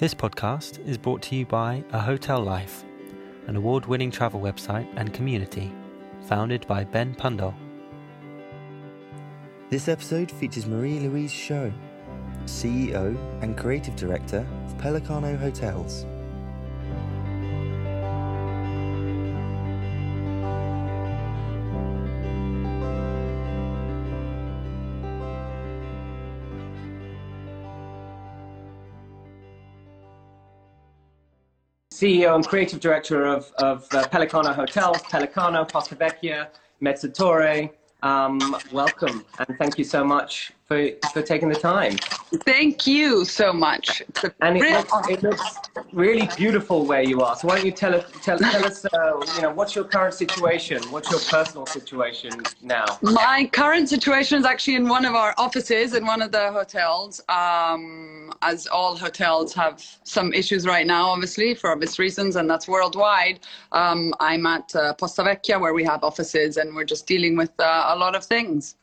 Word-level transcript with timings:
This 0.00 0.14
podcast 0.14 0.82
is 0.86 0.96
brought 0.96 1.20
to 1.24 1.36
you 1.36 1.44
by 1.44 1.84
A 1.92 1.98
Hotel 1.98 2.40
Life, 2.40 2.86
an 3.46 3.54
award 3.54 3.84
winning 3.84 4.10
travel 4.10 4.40
website 4.40 4.88
and 4.96 5.12
community 5.12 5.70
founded 6.22 6.66
by 6.66 6.84
Ben 6.84 7.14
Pundole. 7.14 7.54
This 9.68 9.88
episode 9.88 10.32
features 10.32 10.64
Marie 10.64 11.00
Louise 11.00 11.30
Sciò, 11.30 11.70
CEO 12.46 13.14
and 13.42 13.58
Creative 13.58 13.94
Director 13.94 14.46
of 14.64 14.78
Pellicano 14.78 15.38
Hotels. 15.38 16.06
CEO 32.00 32.34
and 32.34 32.48
creative 32.48 32.80
director 32.80 33.26
of, 33.26 33.52
of 33.58 33.86
uh, 33.92 34.02
Pellicano 34.04 34.54
Hotels, 34.54 35.02
Pellicano, 35.02 35.70
Posta 35.70 35.94
Vecchia, 35.98 36.48
Mezzatorre. 36.80 37.70
Um, 38.02 38.56
welcome 38.72 39.22
and 39.38 39.58
thank 39.58 39.76
you 39.76 39.84
so 39.84 40.02
much 40.02 40.52
for, 40.70 40.88
for 41.12 41.20
taking 41.20 41.48
the 41.48 41.56
time. 41.56 41.96
Thank 42.44 42.86
you 42.86 43.24
so 43.24 43.52
much. 43.52 44.04
And 44.40 44.56
it 44.56 44.62
looks, 44.62 45.08
it 45.08 45.22
looks, 45.24 45.56
really 45.92 46.28
beautiful 46.36 46.86
where 46.86 47.02
you 47.02 47.22
are. 47.22 47.34
So 47.34 47.48
why 47.48 47.56
don't 47.56 47.66
you 47.66 47.72
tell 47.72 47.92
us, 47.92 48.04
tell, 48.22 48.38
tell 48.38 48.64
us, 48.64 48.84
uh, 48.84 49.20
you 49.34 49.42
know, 49.42 49.52
what's 49.52 49.74
your 49.74 49.82
current 49.82 50.14
situation? 50.14 50.80
What's 50.90 51.10
your 51.10 51.18
personal 51.18 51.66
situation 51.66 52.40
now? 52.62 52.84
My 53.02 53.50
current 53.52 53.88
situation 53.88 54.38
is 54.38 54.44
actually 54.44 54.76
in 54.76 54.88
one 54.88 55.04
of 55.04 55.16
our 55.16 55.34
offices 55.38 55.94
in 55.94 56.06
one 56.06 56.22
of 56.22 56.30
the 56.30 56.52
hotels. 56.52 57.20
Um, 57.28 58.32
as 58.42 58.68
all 58.68 58.96
hotels 58.96 59.52
have 59.54 59.84
some 60.04 60.32
issues 60.32 60.66
right 60.66 60.86
now, 60.86 61.08
obviously, 61.08 61.52
for 61.52 61.72
obvious 61.72 61.98
reasons, 61.98 62.36
and 62.36 62.48
that's 62.48 62.68
worldwide. 62.68 63.40
Um, 63.72 64.14
I'm 64.20 64.46
at 64.46 64.72
uh, 64.76 64.94
Posta 64.94 65.24
Vecchia 65.24 65.60
where 65.60 65.74
we 65.74 65.82
have 65.82 66.04
offices 66.04 66.58
and 66.58 66.76
we're 66.76 66.84
just 66.84 67.08
dealing 67.08 67.36
with 67.36 67.50
uh, 67.58 67.86
a 67.88 67.96
lot 67.96 68.14
of 68.14 68.24
things. 68.24 68.76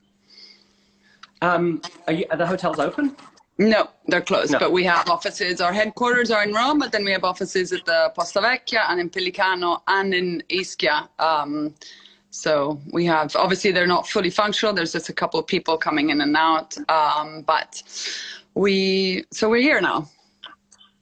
Um, 1.41 1.81
are, 2.07 2.13
you, 2.13 2.25
are 2.31 2.38
the 2.38 2.47
hotels 2.47 2.80
open? 2.80 3.16
No, 3.59 3.89
they're 4.07 4.21
closed. 4.21 4.52
No. 4.52 4.59
But 4.59 4.71
we 4.71 4.83
have 4.83 5.09
offices. 5.09 5.61
Our 5.61 5.73
headquarters 5.73 6.29
are 6.29 6.44
in 6.44 6.53
Rome, 6.53 6.77
but 6.77 6.91
then 6.91 7.03
we 7.03 7.11
have 7.11 7.23
offices 7.23 7.73
at 7.73 7.85
the 7.85 8.11
Posta 8.16 8.41
Vecchia 8.41 8.85
and 8.89 8.99
in 8.99 9.09
Pellicano 9.09 9.81
and 9.88 10.13
in 10.13 10.44
Ischia. 10.49 11.09
Um, 11.19 11.73
so 12.29 12.79
we 12.91 13.03
have 13.05 13.35
obviously 13.35 13.71
they're 13.71 13.88
not 13.88 14.07
fully 14.07 14.29
functional. 14.29 14.73
There's 14.73 14.91
just 14.91 15.09
a 15.09 15.13
couple 15.13 15.39
of 15.39 15.47
people 15.47 15.75
coming 15.77 16.11
in 16.11 16.21
and 16.21 16.35
out. 16.38 16.77
Um, 16.89 17.41
but 17.41 17.81
we 18.53 19.25
so 19.31 19.49
we're 19.49 19.61
here 19.61 19.81
now. 19.81 20.07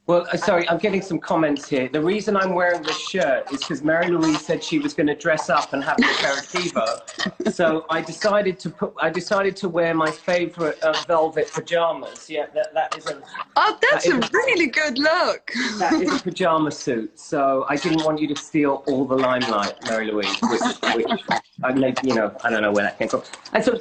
Well, 0.07 0.27
uh, 0.31 0.37
sorry, 0.37 0.69
I'm 0.69 0.77
getting 0.77 1.01
some 1.01 1.17
comments 1.17 1.67
here. 1.67 1.89
The 1.89 2.01
reason 2.01 2.37
I'm 2.37 2.53
wearing 2.53 2.83
this 2.83 2.99
shirt 2.99 3.51
is 3.51 3.61
because 3.61 3.81
Marie 3.81 4.09
Louise 4.09 4.45
said 4.45 4.63
she 4.63 4.77
was 4.77 4.93
going 4.93 5.07
to 5.07 5.15
dress 5.15 5.49
up 5.49 5.73
and 5.73 5.83
have 5.83 5.97
an 5.97 6.03
aperitivo. 6.03 7.51
so 7.53 7.87
I 7.89 8.01
decided 8.01 8.59
to 8.59 8.69
put, 8.69 8.93
I 9.01 9.09
decided 9.09 9.55
to 9.57 9.69
wear 9.69 9.95
my 9.95 10.11
favorite 10.11 10.79
uh, 10.83 10.93
velvet 11.07 11.51
pajamas. 11.51 12.29
Yeah, 12.29 12.45
that, 12.53 12.71
that 12.75 12.95
is 12.95 13.07
a. 13.07 13.19
Oh, 13.55 13.77
that's 13.81 14.05
that 14.05 14.13
a 14.13 14.17
is 14.19 14.31
really 14.31 14.67
good 14.67 14.99
look. 14.99 15.51
That 15.79 15.93
is 15.93 16.21
a 16.21 16.23
pajama 16.23 16.69
suit. 16.69 17.19
So 17.19 17.65
I 17.67 17.75
didn't 17.75 18.05
want 18.05 18.21
you 18.21 18.27
to 18.27 18.35
steal 18.35 18.83
all 18.87 19.05
the 19.05 19.17
limelight, 19.17 19.73
Marie 19.85 20.11
Louise, 20.11 20.37
which, 20.43 20.61
which 20.93 21.41
I 21.63 21.73
make, 21.73 22.03
you 22.03 22.13
know, 22.13 22.35
I 22.43 22.51
don't 22.51 22.61
know 22.61 22.71
where 22.71 22.83
that 22.83 22.99
came 22.99 23.07
from. 23.07 23.23
And 23.53 23.63
so, 23.63 23.79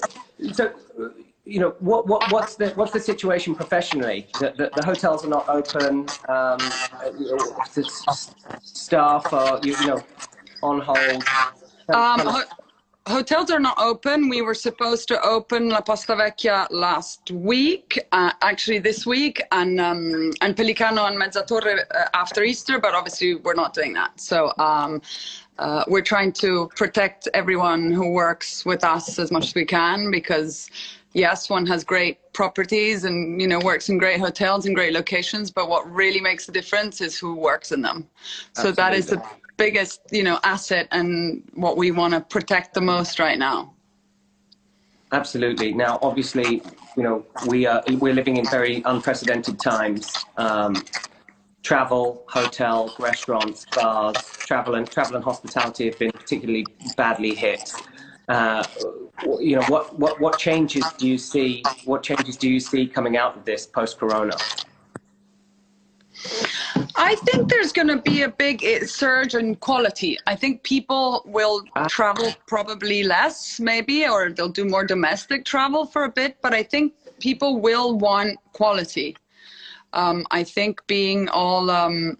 so 0.52 0.72
you 1.44 1.60
know, 1.60 1.74
what, 1.80 2.06
what, 2.06 2.32
what's 2.32 2.54
the 2.56 2.70
what's 2.70 2.92
the 2.92 3.00
situation 3.00 3.54
professionally? 3.54 4.26
The, 4.40 4.54
the, 4.56 4.70
the 4.74 4.84
hotels 4.84 5.24
are 5.24 5.28
not 5.28 5.48
open. 5.48 6.06
Um, 6.28 6.58
you 7.18 7.36
know, 7.36 7.56
the 7.74 7.84
staff 8.62 9.32
are 9.32 9.60
you, 9.62 9.76
you 9.78 9.86
know 9.86 10.04
on 10.62 10.80
hold. 10.80 11.22
Um, 11.90 12.20
ho- 12.20 12.50
hotels 13.06 13.50
are 13.50 13.60
not 13.60 13.78
open. 13.78 14.30
We 14.30 14.40
were 14.40 14.54
supposed 14.54 15.06
to 15.08 15.20
open 15.20 15.68
La 15.68 15.82
Posta 15.82 16.16
Vecchia 16.16 16.66
last 16.70 17.30
week, 17.30 17.98
uh, 18.12 18.32
actually 18.40 18.78
this 18.78 19.04
week, 19.04 19.42
and 19.52 19.78
um, 19.78 20.32
and 20.40 20.56
Pellicano 20.56 21.06
and 21.08 21.20
Mezzatorre 21.20 21.80
uh, 21.94 22.04
after 22.14 22.42
Easter, 22.42 22.78
but 22.78 22.94
obviously 22.94 23.34
we're 23.34 23.54
not 23.54 23.74
doing 23.74 23.92
that. 23.92 24.18
So. 24.18 24.52
Um, 24.58 25.02
uh, 25.56 25.84
we're 25.86 26.02
trying 26.02 26.32
to 26.32 26.68
protect 26.74 27.28
everyone 27.32 27.92
who 27.92 28.10
works 28.10 28.66
with 28.66 28.82
us 28.82 29.20
as 29.20 29.30
much 29.30 29.46
as 29.46 29.54
we 29.54 29.64
can 29.64 30.10
because 30.10 30.68
yes 31.14 31.48
one 31.48 31.64
has 31.64 31.82
great 31.84 32.18
properties 32.32 33.04
and 33.04 33.40
you 33.40 33.48
know 33.48 33.58
works 33.60 33.88
in 33.88 33.98
great 33.98 34.20
hotels 34.20 34.66
and 34.66 34.74
great 34.74 34.92
locations 34.92 35.50
but 35.50 35.68
what 35.68 35.90
really 35.90 36.20
makes 36.20 36.46
the 36.46 36.52
difference 36.52 37.00
is 37.00 37.18
who 37.18 37.34
works 37.34 37.72
in 37.72 37.80
them 37.80 38.06
so 38.52 38.70
that 38.70 38.92
is 38.92 39.06
the 39.06 39.22
biggest 39.56 40.00
you 40.10 40.22
know 40.22 40.38
asset 40.44 40.86
and 40.90 41.42
what 41.54 41.76
we 41.76 41.90
want 41.90 42.12
to 42.12 42.20
protect 42.20 42.74
the 42.74 42.80
most 42.80 43.18
right 43.18 43.38
now 43.38 43.74
Absolutely. 45.14 45.72
Now, 45.72 46.00
obviously, 46.02 46.60
you 46.96 47.04
know, 47.04 47.24
we 47.46 47.66
are 47.66 47.84
we're 48.00 48.12
living 48.12 48.36
in 48.36 48.44
very 48.46 48.82
unprecedented 48.84 49.60
times. 49.60 50.24
Um, 50.36 50.74
travel, 51.62 52.24
hotels, 52.28 52.98
restaurants, 52.98 53.64
bars, 53.74 54.16
travel 54.44 54.74
and 54.74 54.90
travel 54.90 55.14
and 55.14 55.24
hospitality 55.24 55.86
have 55.86 55.98
been 56.00 56.10
particularly 56.10 56.66
badly 56.96 57.32
hit. 57.32 57.72
Uh, 58.28 58.64
you 59.38 59.56
know, 59.56 59.64
what, 59.68 59.98
what 59.98 60.20
what 60.20 60.38
changes 60.38 60.84
do 60.98 61.06
you 61.06 61.18
see? 61.18 61.62
What 61.84 62.02
changes 62.02 62.36
do 62.36 62.48
you 62.48 62.58
see 62.58 62.86
coming 62.86 63.16
out 63.16 63.36
of 63.36 63.44
this 63.44 63.66
post 63.66 63.98
Corona? 63.98 64.36
I 66.96 67.16
think 67.16 67.48
there's 67.48 67.72
going 67.72 67.88
to 67.88 68.00
be 68.00 68.22
a 68.22 68.28
big 68.28 68.64
eh, 68.64 68.86
surge 68.86 69.34
in 69.34 69.56
quality. 69.56 70.16
I 70.26 70.36
think 70.36 70.62
people 70.62 71.22
will 71.26 71.62
travel 71.88 72.32
probably 72.46 73.02
less, 73.02 73.60
maybe, 73.60 74.06
or 74.06 74.30
they'll 74.30 74.48
do 74.48 74.64
more 74.64 74.84
domestic 74.84 75.44
travel 75.44 75.86
for 75.86 76.04
a 76.04 76.08
bit. 76.08 76.38
But 76.40 76.54
I 76.54 76.62
think 76.62 76.94
people 77.18 77.60
will 77.60 77.98
want 77.98 78.38
quality. 78.52 79.16
Um, 79.92 80.26
I 80.30 80.44
think 80.44 80.84
being 80.86 81.28
all 81.28 81.70
um, 81.70 82.16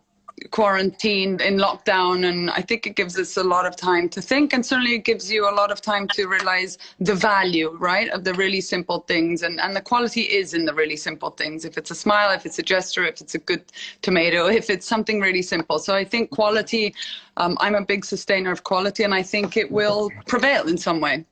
quarantined 0.50 1.40
in 1.40 1.56
lockdown, 1.56 2.28
and 2.28 2.50
I 2.50 2.60
think 2.60 2.86
it 2.86 2.96
gives 2.96 3.18
us 3.18 3.36
a 3.36 3.44
lot 3.44 3.66
of 3.66 3.76
time 3.76 4.08
to 4.10 4.20
think, 4.20 4.52
and 4.52 4.64
certainly 4.64 4.94
it 4.94 5.04
gives 5.04 5.30
you 5.30 5.48
a 5.48 5.54
lot 5.54 5.70
of 5.70 5.80
time 5.80 6.08
to 6.08 6.26
realize 6.26 6.78
the 7.00 7.14
value, 7.14 7.76
right, 7.78 8.08
of 8.10 8.24
the 8.24 8.34
really 8.34 8.60
simple 8.60 9.00
things, 9.00 9.42
and 9.42 9.60
and 9.60 9.76
the 9.76 9.80
quality 9.80 10.22
is 10.22 10.54
in 10.54 10.64
the 10.64 10.74
really 10.74 10.96
simple 10.96 11.30
things. 11.30 11.64
If 11.64 11.78
it's 11.78 11.90
a 11.90 11.94
smile, 11.94 12.30
if 12.32 12.46
it's 12.46 12.58
a 12.58 12.62
gesture, 12.62 13.04
if 13.04 13.20
it's 13.20 13.34
a 13.34 13.38
good 13.38 13.64
tomato, 14.02 14.46
if 14.60 14.70
it's 14.70 14.86
something 14.86 15.20
really 15.20 15.42
simple. 15.42 15.78
So 15.78 15.94
I 15.94 16.04
think 16.04 16.30
quality. 16.30 16.94
Um, 17.36 17.56
I'm 17.60 17.74
a 17.74 17.84
big 17.84 18.04
sustainer 18.04 18.52
of 18.52 18.62
quality, 18.62 19.02
and 19.02 19.14
I 19.14 19.22
think 19.22 19.56
it 19.56 19.70
will 19.70 20.10
prevail 20.26 20.68
in 20.68 20.78
some 20.78 21.00
way. 21.00 21.24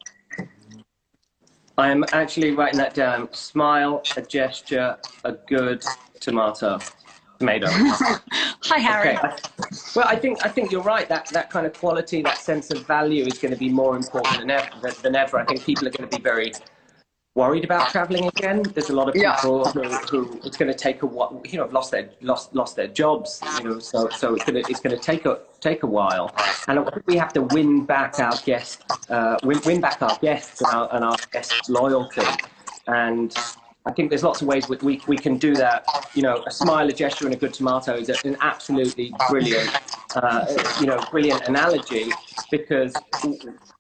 I'm 1.79 2.05
actually 2.13 2.51
writing 2.51 2.79
that 2.79 2.95
down. 2.95 3.33
Smile, 3.33 4.03
a 4.17 4.23
gesture, 4.23 4.97
a 5.25 5.33
good 5.33 5.83
tomato, 6.21 6.79
tomato. 7.43 7.67
Hi, 8.71 8.79
Harry. 8.79 9.19
Okay. 9.19 9.37
Well, 9.97 10.07
I 10.09 10.17
think 10.17 10.47
I 10.47 10.49
think 10.49 10.71
you're 10.71 10.89
right. 10.95 11.09
That 11.09 11.27
that 11.31 11.51
kind 11.51 11.67
of 11.67 11.73
quality, 11.73 12.23
that 12.23 12.39
sense 12.39 12.71
of 12.71 12.87
value, 12.87 13.25
is 13.27 13.39
going 13.39 13.53
to 13.53 13.59
be 13.59 13.69
more 13.69 13.97
important 13.97 14.39
than 14.39 14.51
ever. 14.51 14.91
Than, 15.03 15.17
ever. 15.17 15.39
I 15.41 15.45
think 15.45 15.65
people 15.65 15.89
are 15.89 15.91
going 15.91 16.09
to 16.09 16.17
be 16.17 16.23
very 16.23 16.53
worried 17.35 17.65
about 17.65 17.91
traveling 17.91 18.27
again. 18.37 18.63
There's 18.75 18.91
a 18.91 18.97
lot 19.01 19.09
of 19.09 19.17
Yeah. 19.17 19.35
people 19.37 19.65
who, 19.73 19.83
who 20.11 20.41
it's 20.45 20.57
going 20.57 20.73
to 20.77 20.79
take 20.87 21.03
a 21.03 21.07
while. 21.07 21.43
You 21.45 21.57
know, 21.59 21.65
have 21.65 21.73
lost 21.73 21.91
their 21.91 22.11
lost 22.21 22.55
lost 22.55 22.77
their 22.77 22.91
jobs. 23.03 23.41
You 23.59 23.65
know, 23.65 23.79
so 23.81 24.09
so 24.21 24.35
it's 24.35 24.45
going 24.45 24.63
to 24.63 24.71
it's 24.71 24.81
going 24.85 24.97
to 24.97 25.03
take 25.11 25.27
a 25.27 25.41
take 25.61 25.83
a 25.83 25.91
while. 25.99 26.27
And 26.69 26.89
we 27.07 27.17
have 27.17 27.33
to 27.39 27.43
win 27.57 27.85
back 27.85 28.21
our 28.21 28.39
guests, 28.51 28.79
uh, 29.11 29.37
win 29.43 29.61
win 29.67 29.81
back 29.81 30.01
our 30.01 30.17
guests 30.29 30.61
and 30.63 30.71
our 30.79 30.87
and 30.95 31.05
our 31.05 31.19
guests' 31.33 31.69
loyalty. 31.69 32.29
And 32.87 33.35
I 33.85 33.93
think 33.93 34.11
there's 34.11 34.23
lots 34.23 34.41
of 34.43 34.49
ways 34.49 34.69
we, 34.69 34.77
we, 34.77 35.01
we 35.09 35.17
can 35.17 35.39
do 35.39 35.55
that. 35.57 35.85
You 36.15 36.23
know, 36.23 36.45
a 36.47 36.51
smile, 36.51 36.89
a 36.89 36.93
gesture, 36.93 37.25
and 37.27 37.35
a 37.35 37.37
good 37.37 37.53
tomato 37.53 37.95
is 37.97 38.09
an 38.25 38.37
absolutely 38.41 39.13
brilliant, 39.29 39.71
uh, 40.15 40.47
you 40.81 40.87
know, 40.87 41.01
brilliant 41.11 41.43
analogy 41.49 42.11
because 42.51 42.95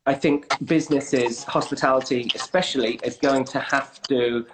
I 0.06 0.14
think 0.14 0.52
businesses, 0.66 1.44
hospitality 1.44 2.30
especially, 2.34 2.98
is 3.04 3.16
going 3.16 3.44
to 3.44 3.60
have 3.60 4.02
to 4.04 4.44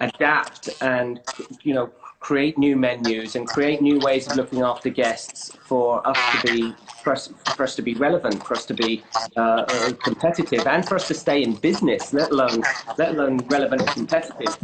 adapt 0.00 0.70
and, 0.82 1.20
you 1.62 1.74
know, 1.74 1.90
create 2.18 2.58
new 2.58 2.74
menus 2.74 3.36
and 3.36 3.46
create 3.46 3.80
new 3.80 4.00
ways 4.00 4.26
of 4.26 4.36
looking 4.36 4.62
after 4.62 4.90
guests 4.90 5.52
for 5.60 6.04
us 6.08 6.18
to 6.32 6.52
be 6.52 6.74
for 7.04 7.12
us, 7.12 7.32
for 7.54 7.62
us 7.62 7.76
to 7.76 7.82
be 7.82 7.94
relevant, 7.94 8.44
for 8.44 8.54
us 8.54 8.66
to 8.66 8.74
be 8.74 9.04
uh, 9.36 9.92
competitive, 10.02 10.66
and 10.66 10.84
for 10.88 10.96
us 10.96 11.06
to 11.06 11.14
stay 11.14 11.44
in 11.44 11.54
business, 11.54 12.12
let 12.12 12.32
alone 12.32 12.62
let 12.98 13.10
alone 13.10 13.38
relevant 13.48 13.82
and 13.82 13.90
competitive. 13.90 14.58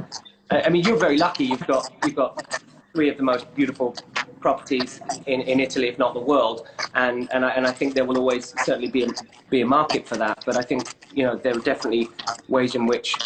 I 0.60 0.68
mean, 0.68 0.84
you're 0.84 0.98
very 0.98 1.16
lucky. 1.16 1.44
You've 1.44 1.66
got 1.66 1.90
you've 2.04 2.16
got 2.16 2.62
three 2.92 3.08
of 3.08 3.16
the 3.16 3.22
most 3.22 3.52
beautiful 3.54 3.94
properties 4.40 5.00
in, 5.26 5.40
in 5.42 5.60
Italy, 5.60 5.88
if 5.88 5.98
not 5.98 6.14
the 6.14 6.20
world, 6.20 6.68
and 6.94 7.28
and 7.32 7.44
I, 7.44 7.50
and 7.50 7.66
I 7.66 7.72
think 7.72 7.94
there 7.94 8.04
will 8.04 8.18
always 8.18 8.54
certainly 8.64 8.88
be 8.88 9.04
a, 9.04 9.08
be 9.50 9.62
a 9.62 9.66
market 9.66 10.06
for 10.06 10.16
that. 10.16 10.42
But 10.44 10.56
I 10.56 10.62
think 10.62 10.82
you 11.14 11.24
know 11.24 11.36
there 11.36 11.56
are 11.56 11.60
definitely 11.60 12.08
ways 12.48 12.74
in 12.74 12.86
which 12.86 13.16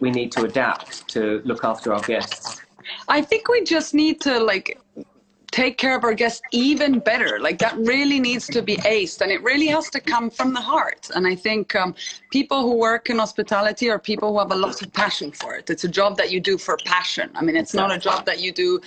we 0.00 0.10
need 0.10 0.30
to 0.32 0.44
adapt 0.44 1.08
to 1.08 1.42
look 1.44 1.64
after 1.64 1.92
our 1.92 2.02
guests. 2.02 2.60
I 3.08 3.20
think 3.22 3.48
we 3.48 3.64
just 3.64 3.94
need 3.94 4.20
to 4.22 4.38
like 4.38 4.78
take 5.50 5.78
care 5.78 5.96
of 5.96 6.04
our 6.04 6.14
guests 6.14 6.42
even 6.52 6.98
better. 6.98 7.38
Like 7.40 7.58
that 7.58 7.76
really 7.76 8.20
needs 8.20 8.46
to 8.48 8.62
be 8.62 8.76
aced, 8.78 9.20
and 9.20 9.30
it 9.30 9.42
really 9.42 9.66
has 9.66 9.88
to 9.90 10.00
come 10.00 10.30
from 10.30 10.52
the 10.52 10.60
heart. 10.60 11.10
And 11.14 11.26
I 11.26 11.34
think 11.34 11.74
um, 11.74 11.94
people 12.30 12.62
who 12.62 12.76
work 12.76 13.10
in 13.10 13.18
hospitality 13.18 13.90
are 13.90 13.98
people 13.98 14.32
who 14.32 14.38
have 14.38 14.52
a 14.52 14.56
lot 14.56 14.82
of 14.82 14.92
passion 14.92 15.32
for 15.32 15.54
it. 15.54 15.70
It's 15.70 15.84
a 15.84 15.88
job 15.88 16.16
that 16.18 16.30
you 16.30 16.40
do 16.40 16.58
for 16.58 16.76
passion. 16.84 17.30
I 17.34 17.42
mean, 17.42 17.56
it's 17.56 17.74
not 17.74 17.92
a 17.92 17.98
job 17.98 18.26
that 18.26 18.40
you 18.40 18.52
do 18.52 18.80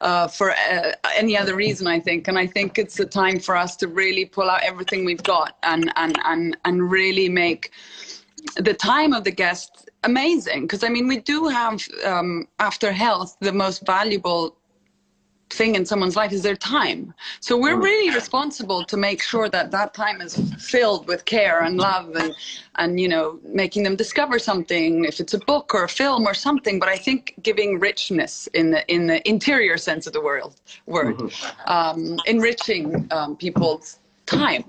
uh, 0.00 0.28
for 0.28 0.52
uh, 0.52 0.92
any 1.14 1.36
other 1.36 1.54
reason. 1.54 1.86
I 1.86 2.00
think, 2.00 2.28
and 2.28 2.38
I 2.38 2.46
think 2.46 2.78
it's 2.78 2.98
a 3.00 3.06
time 3.06 3.38
for 3.38 3.56
us 3.56 3.76
to 3.76 3.88
really 3.88 4.24
pull 4.24 4.48
out 4.50 4.62
everything 4.62 5.04
we've 5.04 5.22
got 5.22 5.56
and 5.62 5.92
and 5.96 6.18
and 6.24 6.56
and 6.64 6.90
really 6.90 7.28
make 7.28 7.72
the 8.56 8.74
time 8.74 9.12
of 9.12 9.24
the 9.24 9.30
guest 9.30 9.88
amazing 10.04 10.62
because 10.62 10.84
i 10.84 10.88
mean 10.88 11.08
we 11.08 11.18
do 11.18 11.48
have 11.48 11.82
um, 12.04 12.46
after 12.60 12.92
health 12.92 13.36
the 13.40 13.52
most 13.52 13.84
valuable 13.84 14.56
thing 15.50 15.74
in 15.74 15.86
someone's 15.86 16.16
life 16.16 16.32
is 16.32 16.42
their 16.42 16.56
time. 16.56 17.14
So 17.40 17.56
we're 17.56 17.78
really 17.78 18.14
responsible 18.14 18.84
to 18.84 18.96
make 18.96 19.22
sure 19.22 19.48
that 19.48 19.70
that 19.70 19.94
time 19.94 20.20
is 20.20 20.36
filled 20.58 21.06
with 21.06 21.24
care 21.24 21.62
and 21.62 21.76
love 21.76 22.14
and 22.16 22.34
and 22.76 23.00
you 23.00 23.08
know 23.08 23.38
making 23.44 23.82
them 23.84 23.96
discover 23.96 24.38
something 24.38 25.04
if 25.04 25.20
it's 25.20 25.34
a 25.34 25.38
book 25.38 25.74
or 25.74 25.84
a 25.84 25.88
film 25.88 26.26
or 26.26 26.34
something. 26.34 26.78
But 26.78 26.88
i 26.88 26.96
think 26.96 27.34
giving 27.42 27.78
richness 27.78 28.48
in 28.54 28.70
the 28.72 28.86
in 28.92 29.06
the 29.06 29.26
interior 29.28 29.76
sense 29.78 30.06
of 30.06 30.12
the 30.12 30.20
word 30.20 30.42
word 30.86 31.16
mm-hmm. 31.16 31.70
um, 31.70 32.18
enriching 32.26 33.06
um, 33.12 33.36
people's 33.36 33.98
time. 34.26 34.64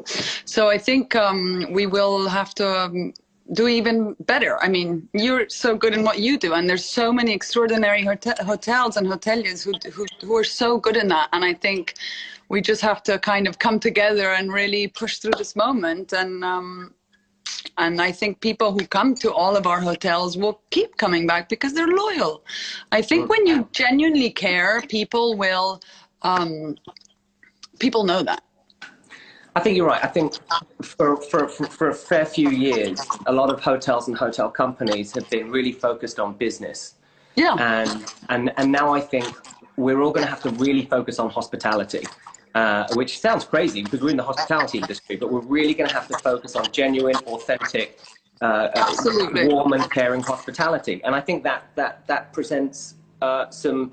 So 0.46 0.70
i 0.70 0.78
think 0.78 1.16
um, 1.16 1.66
we 1.72 1.88
will 1.88 2.28
have 2.28 2.54
to 2.56 2.68
um, 2.68 3.14
do 3.54 3.68
even 3.68 4.16
better. 4.22 4.62
I 4.62 4.68
mean, 4.68 5.08
you're 5.14 5.48
so 5.50 5.76
good 5.76 5.94
in 5.94 6.04
what 6.04 6.20
you 6.20 6.38
do, 6.38 6.54
and 6.54 6.70
there's 6.70 6.86
so 6.86 7.12
many 7.14 7.32
extraordinary 7.34 8.04
hote- 8.04 8.40
hotels 8.40 8.98
and 8.98 9.08
hoteliers 9.08 9.64
who, 9.64 9.74
who 9.92 10.06
who 10.22 10.36
are 10.36 10.44
so 10.44 10.78
good 10.78 10.98
in 10.98 11.08
that. 11.08 11.30
And 11.34 11.46
I 11.46 11.54
think 11.54 11.96
we 12.50 12.62
just 12.62 12.82
have 12.82 13.04
to 13.04 13.20
kind 13.20 13.48
of 13.48 13.60
come 13.60 13.80
together 13.80 14.34
and 14.34 14.52
really 14.52 14.88
push 14.88 15.18
through 15.18 15.38
this 15.38 15.56
moment. 15.56 16.14
And 16.14 16.44
um, 16.44 16.94
and 17.78 18.02
I 18.02 18.12
think 18.12 18.42
people 18.42 18.72
who 18.72 18.86
come 18.88 19.16
to 19.16 19.32
all 19.32 19.56
of 19.56 19.68
our 19.68 19.80
hotels 19.80 20.38
will 20.38 20.62
keep 20.70 20.98
coming 20.98 21.28
back 21.28 21.48
because 21.48 21.74
they're 21.74 21.88
loyal. 21.88 22.44
I 22.92 23.02
think 23.02 23.30
when 23.30 23.46
you 23.46 23.68
genuinely 23.72 24.32
care, 24.32 24.82
people 24.90 25.38
will. 25.38 25.82
Um, 26.24 26.76
people 27.80 28.04
know 28.04 28.24
that 28.24 28.42
I 29.58 29.60
think 29.60 29.76
you're 29.76 29.88
right. 29.88 30.04
I 30.04 30.08
think 30.08 30.34
for, 30.84 31.20
for, 31.20 31.48
for, 31.48 31.66
for, 31.66 31.90
a 31.90 31.96
fair 31.96 32.28
few 32.28 32.52
years, 32.52 33.02
a 33.26 33.34
lot 33.34 33.50
of 33.50 33.60
hotels 33.60 34.08
and 34.08 34.16
hotel 34.16 34.52
companies 34.52 35.12
have 35.16 35.28
been 35.32 35.50
really 35.50 35.72
focused 35.72 36.20
on 36.20 36.34
business. 36.34 36.94
Yeah. 37.36 37.56
And, 37.60 38.06
and, 38.30 38.54
and 38.58 38.72
now 38.72 38.94
I 38.94 39.02
think 39.02 39.26
we're 39.76 40.00
all 40.04 40.12
going 40.12 40.26
to 40.26 40.30
have 40.30 40.44
to 40.44 40.52
really 40.52 40.86
focus 40.86 41.18
on 41.18 41.32
hospitality, 41.32 42.06
uh, 42.54 42.86
which 42.94 43.20
sounds 43.20 43.46
crazy 43.46 43.82
because 43.82 44.00
we're 44.00 44.12
in 44.12 44.18
the 44.18 44.30
hospitality 44.32 44.78
industry, 44.78 45.16
but 45.16 45.32
we're 45.32 45.48
really 45.58 45.74
going 45.74 45.90
to 45.90 45.96
have 45.96 46.08
to 46.08 46.18
focus 46.20 46.56
on 46.56 46.72
genuine, 46.72 47.16
authentic, 47.26 48.00
uh, 48.42 48.68
Absolutely. 48.76 49.48
warm 49.48 49.74
and 49.74 49.90
caring 49.90 50.22
hospitality. 50.22 51.02
And 51.04 51.16
I 51.16 51.20
think 51.20 51.42
that, 51.46 51.64
that, 51.74 52.06
that 52.06 52.32
presents 52.32 52.94
uh, 53.24 53.50
some, 53.50 53.92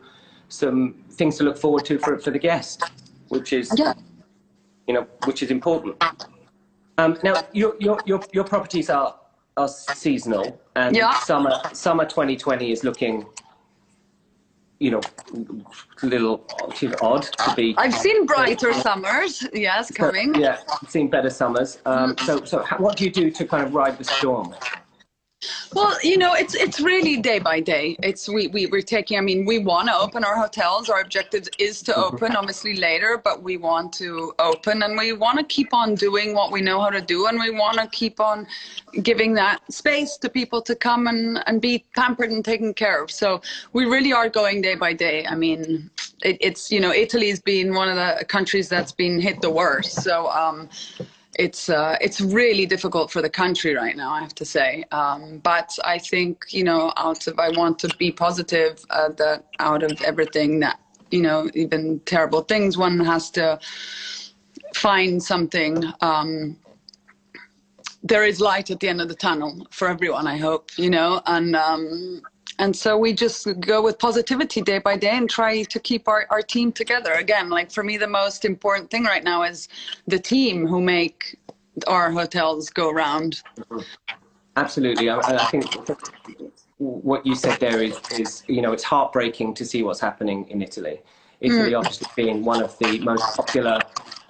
some 0.51 1.03
things 1.13 1.39
to 1.39 1.45
look 1.45 1.57
forward 1.57 1.87
to 1.87 1.99
for, 2.01 2.19
for 2.19 2.33
the 2.33 2.39
guest, 2.39 2.83
which 3.29 3.55
is. 3.55 3.73
Yeah 3.79 3.95
you 4.87 4.95
know, 4.95 5.07
which 5.25 5.43
is 5.43 5.51
important. 5.51 6.03
Um, 6.99 7.19
now, 7.25 7.43
your, 7.53 7.75
your, 7.81 7.99
your, 8.07 8.21
your 8.33 8.45
properties 8.45 8.91
are, 8.91 9.17
are 9.57 9.69
seasonal, 9.69 10.61
and 10.77 10.95
yeah. 10.95 11.19
summer, 11.21 11.61
summer 11.73 12.05
2020 12.05 12.71
is 12.71 12.85
looking, 12.85 13.27
you 14.79 14.91
know, 14.91 15.01
a 16.03 16.07
little 16.07 16.45
odd 17.03 17.23
to 17.23 17.55
be. 17.57 17.75
I've 17.79 17.95
seen 17.95 18.27
brighter 18.27 18.73
summers, 18.75 19.47
yes, 19.53 19.91
coming. 19.91 20.35
yeah, 20.35 20.61
I've 20.83 20.91
seen 20.91 21.09
better 21.09 21.31
summers. 21.31 21.79
Um. 21.87 22.17
So, 22.25 22.45
so 22.45 22.65
what 22.79 22.97
do 22.97 23.05
you 23.05 23.11
do 23.11 23.31
to 23.31 23.45
kind 23.45 23.65
of 23.65 23.75
ride 23.75 23.99
the 23.99 24.05
storm? 24.05 24.55
Well, 25.73 25.97
you 26.03 26.19
know, 26.19 26.35
it's 26.35 26.55
it's 26.55 26.81
really 26.81 27.17
day 27.17 27.39
by 27.39 27.61
day. 27.61 27.97
It's 28.03 28.29
we, 28.29 28.47
we 28.49 28.67
we're 28.67 28.83
taking. 28.83 29.19
I 29.19 29.21
mean, 29.21 29.45
we 29.45 29.59
want 29.59 29.89
to 29.89 29.95
open 29.95 30.25
our 30.25 30.37
hotels. 30.37 30.89
Our 30.89 31.01
objective 31.01 31.49
is 31.59 31.83
to 31.83 31.93
mm-hmm. 31.93 32.15
open, 32.15 32.37
obviously 32.37 32.77
later, 32.77 33.21
but 33.23 33.43
we 33.43 33.57
want 33.57 33.93
to 33.95 34.33
open, 34.39 34.83
and 34.83 34.97
we 34.97 35.13
want 35.13 35.39
to 35.39 35.45
keep 35.45 35.75
on 35.75 35.95
doing 35.95 36.35
what 36.35 36.53
we 36.53 36.61
know 36.61 36.81
how 36.81 36.91
to 36.91 37.01
do, 37.01 37.27
and 37.27 37.39
we 37.39 37.51
want 37.51 37.79
to 37.79 37.87
keep 37.89 38.21
on 38.21 38.47
giving 39.03 39.35
that 39.35 39.61
space 39.73 40.17
to 40.19 40.29
people 40.29 40.63
to 40.63 40.75
come 40.75 41.07
and 41.07 41.43
and 41.47 41.61
be 41.61 41.85
pampered 41.97 42.31
and 42.31 42.45
taken 42.45 42.73
care 42.73 43.03
of. 43.03 43.11
So 43.11 43.41
we 43.73 43.85
really 43.85 44.13
are 44.13 44.29
going 44.29 44.63
day 44.63 44.77
by 44.77 44.93
day. 44.93 45.27
I 45.27 45.35
mean, 45.35 45.91
it, 46.23 46.37
it's 46.41 46.71
you 46.71 46.81
know, 46.81 46.93
Italy's 46.93 47.41
been 47.41 47.75
one 47.75 47.89
of 47.89 47.97
the 47.97 48.25
countries 48.25 48.69
that's 48.69 48.93
been 48.93 49.21
hit 49.21 49.41
the 49.41 49.51
worst. 49.51 50.03
So. 50.03 50.31
um 50.31 50.69
it's 51.39 51.69
uh, 51.69 51.97
it's 52.01 52.21
really 52.21 52.67
difficult 52.67 53.11
for 53.11 53.23
the 53.23 53.31
country 53.31 53.75
right 53.75 53.97
now, 53.97 54.13
I 54.13 54.21
have 54.21 54.35
to 54.37 54.45
say. 54.45 54.85
Um, 54.91 55.39
but 55.39 55.77
I 55.85 55.99
think 55.99 56.45
you 56.51 56.65
know, 56.65 56.93
out 56.97 57.27
of 57.27 57.39
I 57.39 57.51
want 57.51 57.79
to 57.81 57.89
be 57.99 58.11
positive 58.13 58.85
uh, 58.91 59.11
that 59.17 59.47
out 59.59 59.83
of 59.83 60.01
everything 60.03 60.61
that 60.61 60.79
you 61.11 61.23
know, 61.23 61.49
even 61.55 62.01
terrible 62.01 62.43
things, 62.43 62.77
one 62.77 62.99
has 63.01 63.31
to 63.31 63.59
find 64.75 65.23
something. 65.23 65.85
Um, 66.01 66.57
there 68.03 68.25
is 68.25 68.41
light 68.41 68.71
at 68.71 68.81
the 68.81 68.89
end 68.89 69.01
of 69.01 69.09
the 69.09 69.15
tunnel 69.15 69.67
for 69.71 69.89
everyone, 69.89 70.27
I 70.27 70.37
hope. 70.37 70.71
You 70.77 70.91
know, 70.91 71.23
and 71.27 71.55
um, 71.57 72.23
and 72.59 72.75
so 72.75 72.97
we 72.97 73.13
just 73.13 73.49
go 73.61 73.83
with 73.83 73.99
positivity 73.99 74.63
day 74.63 74.79
by 74.79 74.97
day 74.97 75.17
and 75.17 75.29
try 75.29 75.63
to 75.63 75.81
keep 75.81 76.09
our, 76.09 76.27
our 76.31 76.43
team 76.43 76.73
together. 76.73 77.13
Again 77.13 77.51
like 77.51 77.71
for 77.71 77.83
me 77.83 77.97
the 77.97 78.07
most 78.07 78.45
important 78.45 78.91
thing 78.91 79.05
right 79.05 79.25
now 79.25 79.43
is 79.43 79.69
the 80.07 80.19
team 80.19 80.67
who 80.67 80.81
make 80.81 81.39
our 81.87 82.11
hotels 82.11 82.71
go 82.71 82.93
round. 82.93 83.43
Absolutely. 84.57 85.11
I, 85.11 85.19
I 85.19 85.45
think 85.47 85.65
what 86.79 87.27
you 87.27 87.35
said 87.35 87.59
there 87.59 87.83
is, 87.83 87.99
is 88.13 88.45
you 88.47 88.63
know 88.63 88.73
it's 88.73 88.85
heartbreaking 88.85 89.55
to 89.55 89.65
see 89.65 89.83
what's 89.83 90.01
happening 90.01 90.49
in 90.49 90.63
italy. 90.63 91.01
Italy 91.41 91.73
mm. 91.73 91.79
obviously 91.79 92.09
being 92.17 92.45
one 92.45 92.63
of 92.63 92.79
the 92.79 92.99
most 93.01 93.37
popular 93.37 93.79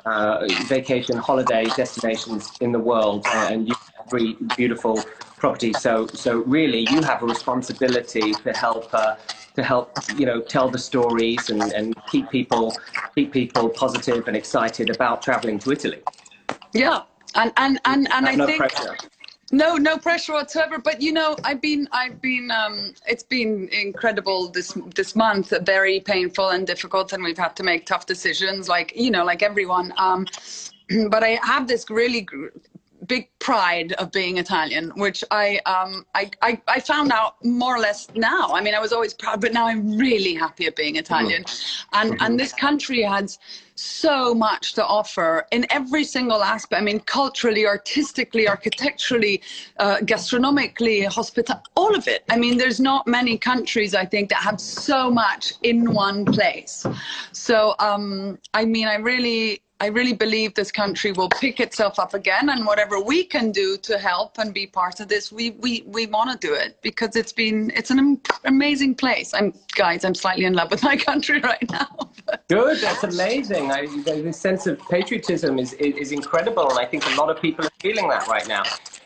uh, 0.06 0.46
vacation 0.66 1.16
holiday 1.16 1.64
destinations 1.76 2.52
in 2.60 2.72
the 2.72 2.78
world 2.78 3.24
uh, 3.26 3.48
and 3.50 3.68
you 3.68 3.74
three 4.08 4.36
beautiful 4.56 5.02
property. 5.36 5.72
So, 5.72 6.06
so 6.06 6.38
really, 6.38 6.86
you 6.90 7.02
have 7.02 7.22
a 7.22 7.26
responsibility 7.26 8.32
to 8.32 8.52
help, 8.52 8.92
uh, 8.94 9.16
to 9.54 9.62
help, 9.62 9.92
you 10.16 10.26
know, 10.26 10.40
tell 10.40 10.70
the 10.70 10.78
stories 10.78 11.50
and, 11.50 11.62
and 11.62 11.94
keep 12.06 12.30
people, 12.30 12.74
keep 13.14 13.32
people 13.32 13.68
positive 13.68 14.26
and 14.28 14.36
excited 14.36 14.90
about 14.90 15.22
traveling 15.22 15.58
to 15.60 15.72
Italy. 15.72 16.00
Yeah, 16.72 17.02
and 17.34 17.52
and 17.56 17.80
and, 17.84 18.08
and 18.12 18.26
I 18.26 18.34
no 18.34 18.46
think. 18.46 18.58
Pressure. 18.58 18.96
No, 19.52 19.76
no 19.76 19.98
pressure 19.98 20.32
whatsoever. 20.32 20.78
But 20.78 21.00
you 21.00 21.12
know, 21.12 21.36
I've 21.44 21.60
been, 21.60 21.86
I've 21.92 22.20
been, 22.20 22.50
um, 22.50 22.94
it's 23.06 23.22
been 23.22 23.68
incredible 23.68 24.50
this 24.50 24.76
this 24.94 25.14
month. 25.14 25.52
Very 25.62 26.00
painful 26.00 26.48
and 26.48 26.66
difficult, 26.66 27.12
and 27.12 27.22
we've 27.22 27.38
had 27.38 27.54
to 27.56 27.62
make 27.62 27.86
tough 27.86 28.06
decisions, 28.06 28.68
like 28.68 28.92
you 28.96 29.10
know, 29.10 29.24
like 29.24 29.42
everyone. 29.42 29.92
Um, 29.96 30.26
but 31.08 31.22
I 31.22 31.38
have 31.42 31.68
this 31.68 31.88
really 31.90 32.26
big 33.06 33.28
pride 33.38 33.92
of 33.94 34.10
being 34.12 34.38
Italian, 34.38 34.90
which 34.96 35.22
I, 35.30 35.60
um, 35.66 36.06
I, 36.14 36.30
I, 36.42 36.60
I, 36.68 36.80
found 36.80 37.12
out 37.12 37.44
more 37.44 37.76
or 37.76 37.78
less 37.78 38.08
now. 38.14 38.50
I 38.52 38.60
mean, 38.60 38.74
I 38.74 38.80
was 38.80 38.92
always 38.92 39.12
proud, 39.14 39.40
but 39.40 39.52
now 39.52 39.66
I'm 39.66 39.96
really 39.96 40.34
happy 40.34 40.66
of 40.66 40.74
being 40.74 40.96
Italian. 40.96 41.44
Mm-hmm. 41.44 42.00
And, 42.00 42.22
and 42.22 42.40
this 42.40 42.52
country 42.52 43.02
has 43.02 43.38
so 43.76 44.34
much 44.34 44.74
to 44.74 44.86
offer 44.86 45.46
in 45.50 45.66
every 45.70 46.04
single 46.04 46.42
aspect. 46.42 46.80
I 46.80 46.84
mean, 46.84 47.00
culturally, 47.00 47.66
artistically, 47.66 48.46
architecturally, 48.48 49.42
uh, 49.78 49.98
gastronomically, 49.98 51.06
hospital, 51.06 51.60
all 51.76 51.94
of 51.94 52.06
it. 52.06 52.24
I 52.30 52.38
mean, 52.38 52.56
there's 52.56 52.80
not 52.80 53.06
many 53.06 53.36
countries, 53.36 53.94
I 53.94 54.04
think, 54.04 54.28
that 54.30 54.38
have 54.38 54.60
so 54.60 55.10
much 55.10 55.54
in 55.62 55.92
one 55.92 56.24
place. 56.24 56.86
So, 57.32 57.74
um, 57.80 58.38
I 58.54 58.64
mean, 58.64 58.86
I 58.86 58.96
really, 58.96 59.60
I 59.84 59.88
really 59.88 60.14
believe 60.14 60.54
this 60.54 60.72
country 60.72 61.12
will 61.12 61.28
pick 61.28 61.60
itself 61.60 61.98
up 61.98 62.14
again, 62.14 62.48
and 62.48 62.64
whatever 62.64 63.00
we 63.00 63.22
can 63.22 63.52
do 63.52 63.76
to 63.82 63.98
help 63.98 64.38
and 64.38 64.54
be 64.54 64.66
part 64.66 64.98
of 64.98 65.08
this, 65.08 65.30
we 65.30 65.50
we, 65.64 65.82
we 65.86 66.06
want 66.06 66.30
to 66.32 66.38
do 66.46 66.54
it 66.54 66.78
because 66.80 67.16
it's 67.16 67.34
been 67.34 67.70
it's 67.76 67.90
an 67.90 68.18
amazing 68.46 68.94
place. 68.94 69.34
I'm 69.34 69.52
guys, 69.74 70.06
I'm 70.06 70.14
slightly 70.14 70.46
in 70.46 70.54
love 70.54 70.70
with 70.70 70.82
my 70.82 70.96
country 71.10 71.38
right 71.40 71.70
now. 71.70 72.08
Good, 72.48 72.78
that's 72.80 73.04
amazing. 73.04 73.72
I, 73.72 73.84
the 73.84 74.32
sense 74.32 74.66
of 74.66 74.80
patriotism 74.88 75.58
is, 75.58 75.74
is 75.74 75.94
is 75.96 76.12
incredible, 76.12 76.70
and 76.70 76.78
I 76.78 76.86
think 76.86 77.04
a 77.06 77.14
lot 77.20 77.28
of 77.28 77.42
people 77.42 77.66
are 77.66 77.76
feeling 77.82 78.08
that 78.08 78.26
right 78.26 78.48
now 78.48 78.62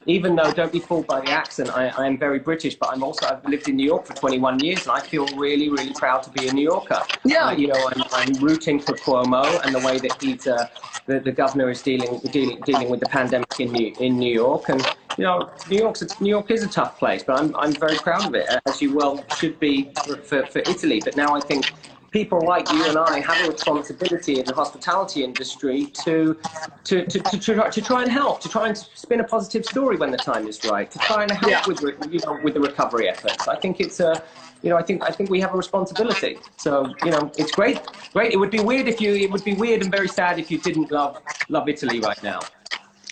even 0.09 0.35
though 0.35 0.51
don't 0.51 0.73
be 0.73 0.81
fooled 0.81 1.07
by 1.07 1.21
the 1.21 1.31
accent, 1.31 1.71
I, 1.77 1.89
I, 1.89 2.07
am 2.07 2.17
very 2.17 2.39
British, 2.39 2.77
but 2.77 2.91
I'm 2.91 3.03
also 3.03 3.27
I've 3.27 3.45
lived 3.45 3.69
in 3.69 3.77
New 3.77 3.85
York 3.85 4.07
for 4.07 4.15
21 4.15 4.59
years, 4.61 4.87
and 4.87 4.93
I 4.93 5.01
feel 5.01 5.27
really, 5.37 5.69
really 5.69 5.93
proud 5.93 6.23
to 6.23 6.31
be 6.31 6.49
a 6.49 6.53
New 6.53 6.63
Yorker. 6.63 7.03
Yeah. 7.25 7.49
Uh, 7.49 7.51
you 7.53 7.69
know, 7.69 7.91
I'm, 7.95 8.03
I'm 8.13 8.33
rooting 8.43 8.81
for 8.81 8.95
Cuomo 8.95 9.45
and 9.65 9.75
the 9.75 9.87
way 9.87 9.99
that 9.99 10.21
he's 10.21 10.47
uh, 10.47 10.67
the, 11.07 11.21
the 11.21 11.31
governor 11.31 11.71
is 11.71 11.83
dealing 11.83 12.19
dealing 12.33 12.61
dealing 12.63 12.89
with 12.89 13.01
the 13.01 13.07
pandemic 13.07 13.61
in 13.61 13.71
New 13.71 13.93
in 14.01 14.19
New 14.19 14.33
York, 14.33 14.71
and 14.71 14.83
you 15.19 15.25
know, 15.25 15.51
New 15.69 15.79
York's 15.79 16.01
a, 16.01 16.23
New 16.23 16.31
York 16.31 16.51
is 16.51 16.63
a 16.63 16.69
tough 16.69 16.99
place, 16.99 17.23
but 17.23 17.39
I'm 17.39 17.55
I'm 17.57 17.73
very 17.73 17.97
proud 17.99 18.25
of 18.27 18.35
it, 18.35 18.47
as 18.67 18.81
you 18.81 18.97
well 18.97 19.23
should 19.37 19.61
be 19.61 19.91
for, 20.07 20.17
for, 20.17 20.47
for 20.47 20.61
Italy. 20.61 21.03
But 21.05 21.17
now 21.17 21.35
I 21.37 21.41
think 21.41 21.73
people 22.11 22.45
like 22.47 22.71
you 22.71 22.89
and 22.89 22.99
I 22.99 23.21
have 23.21 23.41
a 23.41 23.45
responsibility 23.45 24.41
in 24.41 24.47
the 24.47 24.55
hospitality 24.55 25.25
industry 25.25 25.87
to 25.87 26.37
to, 26.85 27.05
to, 27.07 27.21
to, 27.21 27.39
to, 27.39 27.71
to 27.71 27.83
try 27.83 28.03
and 28.03 28.11
help, 28.11 28.41
to 28.41 28.49
try 28.49 28.67
and 28.69 28.77
spin 28.77 29.21
a 29.21 29.25
positive 29.25 29.67
story 29.67 29.97
when 29.97 30.11
the 30.11 30.17
time 30.19 30.47
is 30.49 30.65
right, 30.65 30.91
to 30.91 30.99
try 30.99 31.23
and 31.23 31.33
help 31.33 31.51
Yeah. 31.53 31.65
with 31.67 31.81
you 32.11 32.21
know 32.21 32.39
with 32.43 32.55
the 32.55 32.61
recovery 32.61 33.09
efforts. 33.09 33.47
I 33.49 33.57
think 33.57 33.81
it's 33.81 34.01
a 34.01 34.23
you 34.63 34.71
know 34.71 34.77
I 34.77 34.83
think 34.83 35.03
I 35.03 35.11
think 35.11 35.29
we 35.31 35.41
have 35.41 35.53
a 35.53 35.57
responsibility. 35.57 36.41
So 36.57 36.97
you 37.03 37.11
know 37.11 37.31
it's 37.37 37.53
great, 37.53 37.83
great. 38.15 38.33
It 38.33 38.37
would 38.37 38.51
be 38.51 38.61
weird 38.61 38.89
if 38.89 39.01
you 39.01 39.15
it 39.15 39.31
would 39.31 39.45
be 39.45 39.55
weird 39.55 39.83
and 39.83 39.91
very 39.91 40.09
sad 40.09 40.39
if 40.39 40.51
you 40.51 40.59
didn't 40.59 40.91
love 40.91 41.21
love 41.49 41.69
Italy 41.69 42.01
right 42.01 42.23
now. 42.23 42.41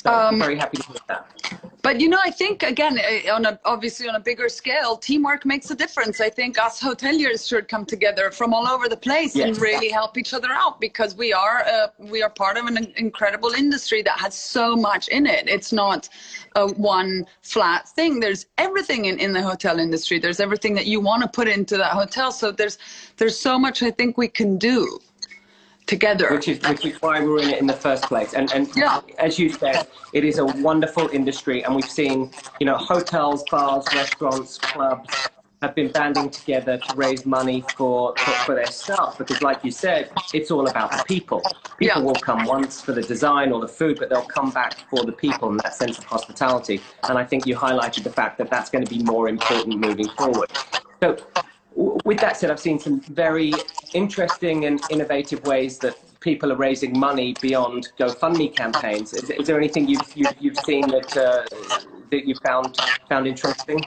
So 0.07 0.13
I'm 0.13 0.35
Um, 0.35 0.39
very 0.41 0.57
happy 0.59 0.79
to 0.79 0.87
hear 0.89 0.97
that. 1.09 1.27
But 1.83 2.01
you 2.01 2.09
know, 2.09 2.19
I 2.25 2.31
think 2.31 2.63
again, 2.63 2.99
eh, 2.99 3.31
on 3.31 3.45
a 3.47 3.59
obviously 3.65 4.09
on 4.09 4.17
a 4.17 4.21
bigger 4.21 4.49
scale, 4.49 4.97
teamwork 4.97 5.45
makes 5.47 5.71
a 5.71 5.75
difference. 5.77 6.21
I 6.21 6.31
think 6.31 6.59
us 6.59 6.81
hoteliers 6.81 7.49
should 7.49 7.69
come 7.69 7.85
together 7.87 8.31
from 8.31 8.55
all 8.55 8.69
over 8.69 8.89
the 8.89 8.97
place 8.97 9.41
and 9.41 9.57
Yes. 9.57 9.61
really 9.61 9.91
help 9.91 10.19
each 10.19 10.35
other 10.35 10.49
out 10.53 10.81
because 10.81 11.17
we 11.17 11.33
are 11.33 11.61
uh, 11.65 11.89
we 11.99 12.23
are 12.23 12.31
part 12.31 12.57
of 12.57 12.67
an 12.67 12.77
incredible 12.97 13.53
industry 13.53 14.03
that 14.03 14.19
has 14.21 14.35
so 14.35 14.77
much 14.77 15.09
in 15.09 15.27
it. 15.27 15.49
It's 15.49 15.73
not 15.73 16.09
a 16.57 16.69
one 16.75 17.27
flat 17.43 17.89
thing. 17.89 18.21
There's 18.21 18.47
everything 18.59 19.07
in, 19.07 19.19
in 19.19 19.33
the 19.33 19.43
hotel 19.43 19.79
industry. 19.81 20.19
There's 20.21 20.41
everything 20.41 20.75
that 20.75 20.87
you 20.87 21.01
want 21.01 21.23
to 21.23 21.29
put 21.29 21.49
into 21.49 21.77
that 21.79 21.93
hotel. 21.93 22.33
So 22.33 22.53
there's 22.53 22.79
there's 23.19 23.39
so 23.41 23.59
much 23.59 23.83
I 23.83 23.91
think 23.93 24.19
we 24.19 24.29
can 24.29 24.59
do 24.59 25.01
together. 25.87 26.29
which 26.33 26.49
is 26.49 26.61
which 26.69 26.85
is 26.85 27.01
why 27.01 27.21
we're 27.21 27.41
in 27.43 27.51
it 27.51 27.61
in 27.61 27.67
the 27.67 27.73
first 27.75 28.05
place. 28.05 28.35
And 28.35 28.53
and 28.53 28.69
Yeah. 28.77 29.01
as 29.19 29.39
you 29.39 29.51
said, 29.51 29.89
it 30.13 30.25
is 30.25 30.39
a 30.39 30.47
wonderful 30.47 31.09
industry, 31.13 31.65
and 31.65 31.75
we've 31.75 31.91
seen 31.91 32.31
you 32.61 32.67
know 32.67 32.77
hotels, 32.77 33.45
bars, 33.45 33.87
restaurants, 33.95 34.59
clubs 34.59 35.11
have 35.63 35.75
been 35.75 35.91
banding 35.91 36.31
together 36.31 36.77
to 36.79 36.95
raise 36.95 37.25
money 37.25 37.63
for 37.77 38.15
for, 38.19 38.33
for 38.45 38.55
their 38.55 38.71
staff 38.71 39.17
because, 39.19 39.41
like 39.43 39.65
you 39.65 39.71
said, 39.71 40.11
it's 40.35 40.51
all 40.51 40.67
about 40.69 40.93
the 40.93 41.01
people. 41.01 41.57
People 41.79 42.03
Yeah. 42.03 42.07
will 42.07 42.19
come 42.21 42.45
once 42.47 42.81
for 42.81 42.93
the 42.93 43.03
design 43.03 43.53
or 43.53 43.61
the 43.61 43.69
food, 43.69 43.99
but 43.99 44.09
they'll 44.11 44.23
come 44.23 44.51
back 44.51 44.79
for 44.91 45.05
the 45.05 45.13
people 45.13 45.51
and 45.51 45.61
that 45.61 45.75
sense 45.75 45.99
of 45.99 46.05
hospitality. 46.05 46.81
And 47.09 47.19
I 47.19 47.25
think 47.25 47.47
you 47.47 47.57
highlighted 47.57 48.03
the 48.05 48.11
fact 48.11 48.39
that 48.39 48.51
that's 48.51 48.71
going 48.71 48.85
to 48.85 48.91
be 48.91 49.03
more 49.03 49.29
important 49.29 49.79
moving 49.79 50.09
forward. 50.11 50.49
So 51.03 51.17
with 51.77 52.19
that 52.21 52.37
said, 52.37 52.51
I've 52.51 52.61
seen 52.61 52.79
some 52.79 53.01
very 53.01 53.53
interesting 53.93 54.65
and 54.65 54.81
innovative 54.91 55.45
ways 55.45 55.79
that 55.79 55.97
people 56.21 56.51
are 56.53 56.57
raising 56.57 56.99
money 56.99 57.35
beyond 57.41 57.89
GoFundMe 57.99 58.55
campaigns. 58.55 59.13
Is, 59.13 59.31
is 59.31 59.47
there 59.47 59.59
anything 59.59 59.89
you've, 59.89 60.17
you've, 60.17 60.35
you've 60.41 60.57
seen 60.59 60.89
that, 60.89 61.17
uh, 61.17 61.45
that 62.11 62.27
you 62.27 62.35
found, 62.43 62.79
found 63.09 63.27
interesting? 63.27 63.81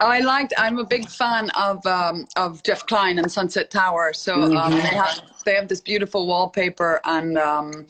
I 0.00 0.20
liked. 0.20 0.52
I'm 0.58 0.78
a 0.78 0.84
big 0.84 1.08
fan 1.08 1.50
of 1.50 1.84
um, 1.84 2.26
of 2.36 2.62
Jeff 2.62 2.86
Klein 2.86 3.18
and 3.18 3.30
Sunset 3.30 3.72
Tower. 3.72 4.12
So 4.12 4.56
um, 4.56 4.70
they 4.70 4.78
have 4.78 5.20
they 5.44 5.54
have 5.54 5.66
this 5.66 5.80
beautiful 5.80 6.26
wallpaper 6.26 7.00
and. 7.04 7.38
Um, 7.38 7.86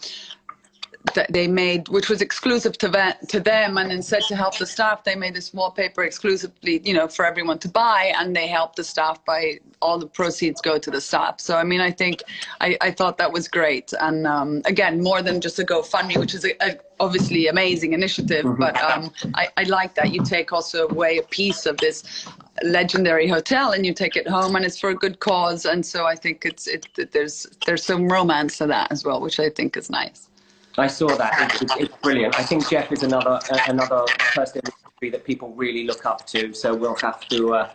that 1.12 1.30
they 1.32 1.46
made, 1.46 1.88
which 1.88 2.08
was 2.08 2.22
exclusive 2.22 2.78
to 2.78 2.88
ve- 2.88 3.26
to 3.28 3.38
them, 3.38 3.76
and 3.76 3.92
instead 3.92 4.22
to 4.28 4.36
help 4.36 4.56
the 4.56 4.66
staff, 4.66 5.04
they 5.04 5.14
made 5.14 5.34
this 5.34 5.52
wallpaper 5.52 6.02
exclusively, 6.02 6.80
you 6.82 6.94
know, 6.94 7.06
for 7.06 7.26
everyone 7.26 7.58
to 7.58 7.68
buy, 7.68 8.12
and 8.18 8.34
they 8.34 8.46
helped 8.46 8.76
the 8.76 8.84
staff 8.84 9.22
by 9.26 9.60
all 9.82 9.98
the 9.98 10.06
proceeds 10.06 10.62
go 10.62 10.78
to 10.78 10.90
the 10.90 11.00
staff. 11.00 11.40
So 11.40 11.56
I 11.56 11.64
mean, 11.64 11.80
I 11.80 11.90
think 11.90 12.22
I, 12.60 12.78
I 12.80 12.90
thought 12.90 13.18
that 13.18 13.32
was 13.32 13.48
great, 13.48 13.92
and 14.00 14.26
um, 14.26 14.62
again, 14.64 15.02
more 15.02 15.20
than 15.20 15.42
just 15.42 15.58
a 15.58 15.64
GoFundMe, 15.64 16.16
which 16.16 16.34
is 16.34 16.44
a, 16.44 16.52
a 16.66 16.78
obviously 17.00 17.48
amazing 17.48 17.92
initiative, 17.92 18.46
but 18.58 18.80
um, 18.82 19.12
I, 19.34 19.48
I 19.56 19.64
like 19.64 19.94
that 19.96 20.12
you 20.12 20.22
take 20.24 20.52
also 20.52 20.88
away 20.88 21.18
a 21.18 21.22
piece 21.22 21.66
of 21.66 21.76
this 21.78 22.26
legendary 22.62 23.26
hotel 23.26 23.72
and 23.72 23.84
you 23.84 23.92
take 23.92 24.14
it 24.16 24.28
home 24.28 24.54
and 24.54 24.64
it's 24.64 24.78
for 24.78 24.90
a 24.90 24.94
good 24.94 25.18
cause. 25.18 25.64
And 25.64 25.84
so 25.84 26.06
i 26.06 26.14
think 26.14 26.44
it's 26.44 26.66
it 26.66 26.86
there's 27.12 27.46
there's 27.66 27.84
some 27.84 28.08
romance 28.08 28.58
to 28.58 28.66
that 28.68 28.92
as 28.92 29.04
well 29.04 29.20
which 29.20 29.40
i 29.40 29.50
think 29.50 29.76
is 29.76 29.90
nice 29.90 30.28
I 30.76 30.86
saw 30.86 31.08
that. 31.16 31.54
It, 31.54 31.62
it, 31.62 31.70
it's 31.82 31.96
brilliant. 31.98 32.38
I 32.38 32.42
think 32.42 32.68
Jeff 32.68 32.90
is 32.92 33.02
another 33.02 33.38
uh, 33.50 33.58
another 33.68 34.04
person 34.34 34.58
in 34.58 34.64
the 34.64 34.72
industry 34.72 35.10
that 35.10 35.24
people 35.24 35.52
really 35.54 35.84
look 35.84 36.04
up 36.04 36.26
to. 36.28 36.52
So 36.52 36.74
we'll 36.74 36.96
have 36.96 37.26
to 37.28 37.54
uh, 37.54 37.70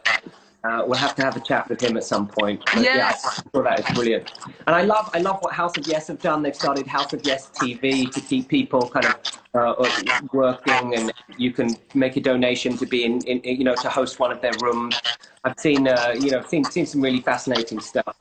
uh, 0.66 0.84
we'll 0.86 0.98
have 1.00 1.16
to 1.16 1.24
have 1.24 1.38
a 1.38 1.40
chat 1.40 1.70
with 1.70 1.80
him 1.82 1.96
at 1.96 2.04
some 2.04 2.28
point. 2.28 2.62
But 2.74 2.84
yeah, 2.84 2.96
Yes. 2.96 3.26
I 3.26 3.44
saw 3.54 3.64
that. 3.64 3.80
It's 3.80 3.92
brilliant. 3.94 4.32
And 4.68 4.76
I 4.76 4.82
love 4.82 5.10
I 5.14 5.20
love 5.20 5.38
what 5.42 5.54
House 5.54 5.78
of 5.78 5.88
Yes 5.88 6.08
have 6.08 6.20
done. 6.20 6.44
They've 6.44 6.56
started 6.56 6.88
House 6.88 7.14
of 7.14 7.26
Yes 7.26 7.50
TV 7.56 8.12
to 8.12 8.20
keep 8.20 8.50
people 8.50 8.90
kind 8.90 9.06
of 9.06 9.16
uh, 9.54 9.90
working, 10.34 10.96
and 10.96 11.14
you 11.38 11.52
can 11.54 11.78
make 11.94 12.18
a 12.18 12.22
donation 12.22 12.78
to 12.78 12.86
be 12.86 13.06
in, 13.06 13.22
in 13.22 13.42
you 13.44 13.64
know 13.64 13.76
to 13.76 13.90
host 13.90 14.20
one 14.20 14.32
of 14.32 14.42
their 14.42 14.54
rooms. 14.62 15.00
I've 15.46 15.58
seen 15.58 15.88
uh, 15.88 16.16
you 16.20 16.32
know 16.32 16.44
seen 16.44 16.66
seen 16.66 16.86
some 16.86 17.02
really 17.02 17.22
fascinating 17.22 17.80
stuff. 17.80 18.18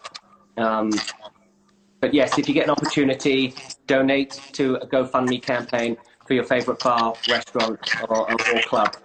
Um, 0.56 0.92
but 2.00 2.14
yes, 2.14 2.38
if 2.38 2.46
you 2.48 2.54
get 2.54 2.64
an 2.64 2.70
opportunity, 2.70 3.56
donate 3.88 4.40
to 4.52 4.76
a 4.76 4.86
GoFundMe 4.86 5.42
campaign 5.42 5.96
for 6.24 6.34
your 6.34 6.44
favorite 6.44 6.78
bar, 6.78 7.14
restaurant, 7.28 7.80
or, 8.08 8.30
or, 8.30 8.36
or 8.54 8.62
club. 8.62 8.96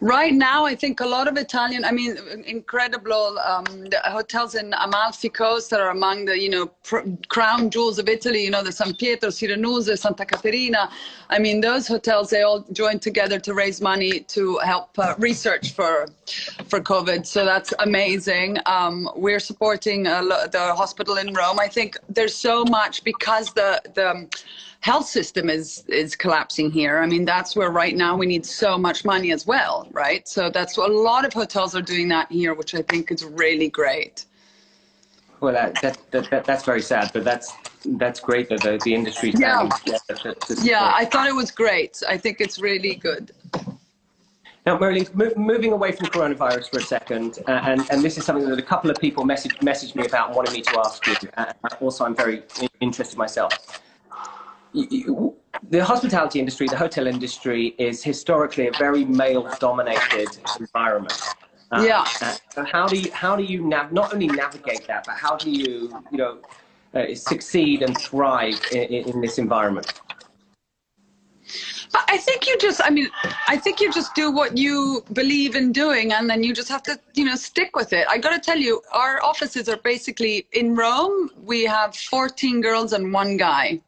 Right 0.00 0.32
now, 0.32 0.64
I 0.64 0.76
think 0.76 1.00
a 1.00 1.06
lot 1.06 1.26
of 1.26 1.36
Italian, 1.36 1.84
I 1.84 1.90
mean, 1.90 2.16
incredible 2.46 3.36
um, 3.40 3.66
hotels 4.04 4.54
in 4.54 4.72
Amalfi 4.74 5.28
Coast 5.28 5.70
that 5.70 5.80
are 5.80 5.90
among 5.90 6.26
the, 6.26 6.38
you 6.38 6.48
know, 6.48 6.66
pr- 6.84 7.00
crown 7.26 7.68
jewels 7.68 7.98
of 7.98 8.08
Italy, 8.08 8.44
you 8.44 8.50
know, 8.50 8.62
the 8.62 8.70
San 8.70 8.94
Pietro, 8.94 9.30
Sirenuse, 9.30 9.98
Santa 9.98 10.24
Caterina. 10.24 10.88
I 11.30 11.40
mean, 11.40 11.60
those 11.60 11.88
hotels, 11.88 12.30
they 12.30 12.42
all 12.42 12.64
joined 12.72 13.02
together 13.02 13.40
to 13.40 13.54
raise 13.54 13.80
money 13.80 14.20
to 14.20 14.58
help 14.58 14.96
uh, 15.00 15.16
research 15.18 15.72
for 15.72 16.06
for 16.68 16.80
COVID. 16.80 17.26
So 17.26 17.44
that's 17.44 17.74
amazing. 17.80 18.58
Um, 18.66 19.10
we're 19.16 19.40
supporting 19.40 20.06
uh, 20.06 20.22
the 20.52 20.74
hospital 20.76 21.16
in 21.16 21.34
Rome. 21.34 21.58
I 21.58 21.66
think 21.66 21.98
there's 22.08 22.36
so 22.36 22.64
much 22.64 23.02
because 23.02 23.52
the, 23.52 23.82
the, 23.94 24.28
health 24.80 25.06
system 25.06 25.50
is 25.50 25.84
is 25.88 26.14
collapsing 26.14 26.70
here. 26.70 26.98
I 26.98 27.06
mean, 27.06 27.24
that's 27.24 27.56
where 27.56 27.70
right 27.70 27.96
now 27.96 28.16
we 28.16 28.26
need 28.26 28.46
so 28.46 28.78
much 28.78 29.04
money 29.04 29.32
as 29.32 29.46
well, 29.46 29.88
right? 29.92 30.26
So 30.28 30.50
that's 30.50 30.76
a 30.76 30.82
lot 30.82 31.24
of 31.24 31.32
hotels 31.32 31.74
are 31.74 31.82
doing 31.82 32.08
that 32.08 32.30
here, 32.30 32.54
which 32.54 32.74
I 32.74 32.82
think 32.82 33.10
is 33.10 33.24
really 33.24 33.68
great. 33.68 34.24
Well, 35.40 35.52
that, 35.52 35.80
that, 35.82 35.98
that, 36.10 36.30
that 36.30 36.44
that's 36.44 36.64
very 36.64 36.82
sad, 36.82 37.10
but 37.12 37.24
that's 37.24 37.52
that's 37.84 38.20
great 38.20 38.48
that 38.48 38.62
the, 38.62 38.80
the 38.84 38.94
industry 38.94 39.32
Yeah. 39.36 39.68
to, 39.86 40.34
to 40.34 40.56
Yeah. 40.62 40.92
I 40.94 41.04
thought 41.04 41.28
it 41.28 41.34
was 41.34 41.50
great. 41.50 42.02
I 42.08 42.16
think 42.16 42.40
it's 42.40 42.58
really 42.60 42.96
good. 42.96 43.30
Now, 44.66 44.76
Merlin, 44.78 45.06
mo- 45.14 45.32
moving 45.36 45.72
away 45.72 45.92
from 45.92 46.08
coronavirus 46.08 46.70
for 46.70 46.78
a 46.78 46.82
second, 46.82 47.38
uh, 47.46 47.52
and, 47.52 47.80
and 47.90 48.02
this 48.02 48.18
is 48.18 48.24
something 48.26 48.46
that 48.50 48.58
a 48.58 48.62
couple 48.62 48.90
of 48.90 48.98
people 48.98 49.24
message, 49.24 49.54
messaged 49.60 49.94
me 49.94 50.04
about 50.04 50.26
and 50.28 50.36
wanted 50.36 50.52
me 50.52 50.60
to 50.60 50.78
ask 50.80 51.06
you. 51.06 51.14
Uh, 51.38 51.52
also, 51.80 52.04
I'm 52.04 52.14
very 52.14 52.42
interested 52.80 53.16
myself. 53.16 53.80
The 55.70 55.84
hospitality 55.84 56.38
industry, 56.38 56.68
the 56.68 56.76
hotel 56.76 57.06
industry, 57.06 57.74
is 57.78 58.02
historically 58.02 58.68
a 58.68 58.72
very 58.72 59.04
male-dominated 59.04 60.38
environment. 60.58 61.20
Uh, 61.70 61.84
Yeah. 61.84 62.04
uh, 62.22 62.34
so 62.54 62.64
how 62.64 62.88
do 62.88 62.96
you 62.96 63.10
how 63.12 63.36
do 63.36 63.42
you 63.42 63.62
nav- 63.66 63.92
not 63.92 64.14
only 64.14 64.28
navigate 64.28 64.86
that, 64.86 65.04
but 65.04 65.16
how 65.16 65.36
do 65.36 65.50
you 65.50 66.02
you 66.10 66.18
know 66.18 66.38
uh, 66.94 67.14
succeed 67.14 67.82
and 67.82 67.98
thrive 67.98 68.58
in, 68.72 68.84
in, 68.84 69.08
in 69.10 69.20
this 69.20 69.38
environment? 69.38 70.00
But 71.92 72.04
I 72.08 72.18
think 72.18 72.46
you 72.46 72.56
just, 72.58 72.80
I 72.84 72.90
mean, 72.90 73.08
I 73.48 73.56
think 73.56 73.80
you 73.80 73.90
just 73.92 74.14
do 74.14 74.30
what 74.30 74.56
you 74.56 75.04
believe 75.12 75.56
in 75.56 75.72
doing 75.72 76.12
and 76.12 76.28
then 76.28 76.42
you 76.42 76.52
just 76.54 76.68
have 76.68 76.82
to, 76.84 76.98
you 77.14 77.24
know, 77.24 77.36
stick 77.36 77.74
with 77.74 77.92
it. 77.92 78.06
I 78.08 78.18
got 78.18 78.30
to 78.30 78.38
tell 78.38 78.58
you, 78.58 78.82
our 78.92 79.22
offices 79.22 79.68
are 79.68 79.78
basically 79.78 80.46
in 80.52 80.74
Rome, 80.74 81.30
we 81.42 81.64
have 81.64 81.96
14 81.96 82.60
girls 82.60 82.92
and 82.92 83.12
one 83.12 83.36
guy. 83.36 83.80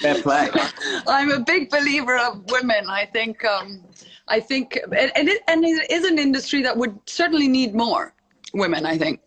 Fair 0.00 0.22
play. 0.22 0.50
I'm 1.06 1.30
a 1.30 1.40
big 1.40 1.70
believer 1.70 2.16
of 2.18 2.50
women. 2.50 2.88
I 2.88 3.06
think, 3.06 3.44
um, 3.44 3.82
I 4.28 4.40
think, 4.40 4.78
and, 4.84 5.12
and, 5.16 5.28
it, 5.28 5.42
and 5.48 5.64
it 5.64 5.90
is 5.90 6.04
an 6.04 6.18
industry 6.18 6.62
that 6.62 6.76
would 6.76 6.98
certainly 7.06 7.48
need 7.48 7.74
more 7.74 8.14
women, 8.54 8.86
I 8.86 8.98
think. 8.98 9.20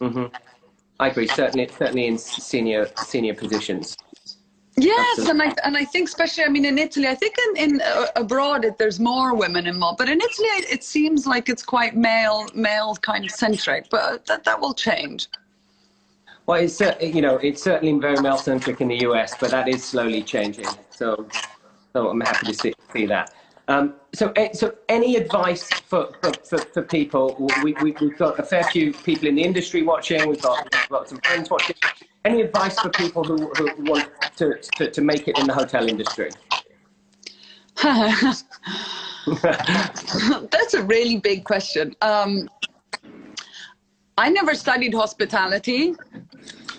hmm 0.00 0.26
I 1.00 1.08
agree. 1.08 1.26
Certainly, 1.26 1.68
certainly 1.76 2.06
in 2.06 2.16
senior 2.16 2.88
senior 2.96 3.34
positions. 3.34 3.96
Yes, 4.76 5.28
and 5.28 5.42
I 5.42 5.54
and 5.64 5.76
I 5.76 5.84
think 5.84 6.08
especially 6.08 6.44
I 6.44 6.48
mean 6.48 6.64
in 6.64 6.78
Italy, 6.78 7.08
I 7.08 7.14
think 7.14 7.34
in 7.48 7.56
in 7.56 7.80
uh, 7.80 8.06
abroad 8.16 8.64
it, 8.64 8.78
there's 8.78 8.98
more 8.98 9.34
women 9.34 9.66
involved, 9.66 9.98
but 9.98 10.08
in 10.08 10.20
Italy 10.20 10.48
it, 10.48 10.72
it 10.72 10.84
seems 10.84 11.26
like 11.26 11.48
it's 11.48 11.64
quite 11.64 11.96
male 11.96 12.46
male 12.54 12.94
kind 12.96 13.24
of 13.24 13.30
centric, 13.30 13.88
but 13.90 14.24
that 14.26 14.44
that 14.44 14.60
will 14.60 14.74
change. 14.74 15.28
Well, 16.46 16.60
it's 16.60 16.80
you 17.00 17.22
know 17.22 17.36
it's 17.36 17.62
certainly 17.62 17.98
very 17.98 18.20
male 18.20 18.36
centric 18.36 18.80
in 18.80 18.88
the 18.88 18.98
US, 19.08 19.34
but 19.38 19.50
that 19.50 19.68
is 19.68 19.82
slowly 19.82 20.22
changing. 20.22 20.66
So, 20.90 21.26
so 21.92 22.08
I'm 22.08 22.20
happy 22.20 22.46
to 22.46 22.54
see, 22.54 22.74
see 22.92 23.06
that. 23.06 23.32
Um, 23.66 23.94
so, 24.14 24.30
eh, 24.36 24.52
so 24.52 24.74
any 24.90 25.16
advice 25.16 25.66
for, 25.68 26.12
for, 26.20 26.58
for, 26.58 26.82
people? 26.82 27.34
We, 27.62 27.72
we, 27.82 27.92
we've 27.92 28.18
got 28.18 28.38
a 28.38 28.42
fair 28.42 28.64
few 28.64 28.92
people 28.92 29.26
in 29.26 29.36
the 29.36 29.42
industry 29.42 29.82
watching. 29.82 30.28
We've 30.28 30.42
got, 30.42 30.68
we've 30.70 30.88
got 30.90 31.08
some 31.08 31.18
friends 31.22 31.48
watching. 31.48 31.76
Any 32.26 32.42
advice 32.42 32.78
for 32.78 32.90
people 32.90 33.24
who, 33.24 33.50
who 33.56 33.70
want 33.84 34.10
to, 34.36 34.58
to, 34.76 34.90
to 34.90 35.00
make 35.00 35.28
it 35.28 35.38
in 35.38 35.46
the 35.46 35.54
hotel 35.54 35.88
industry? 35.88 36.28
That's 37.82 38.44
a 40.74 40.82
really 40.82 41.18
big 41.18 41.44
question. 41.44 41.96
Um, 42.02 42.48
I 44.16 44.30
never 44.30 44.54
studied 44.54 44.94
hospitality. 44.94 45.94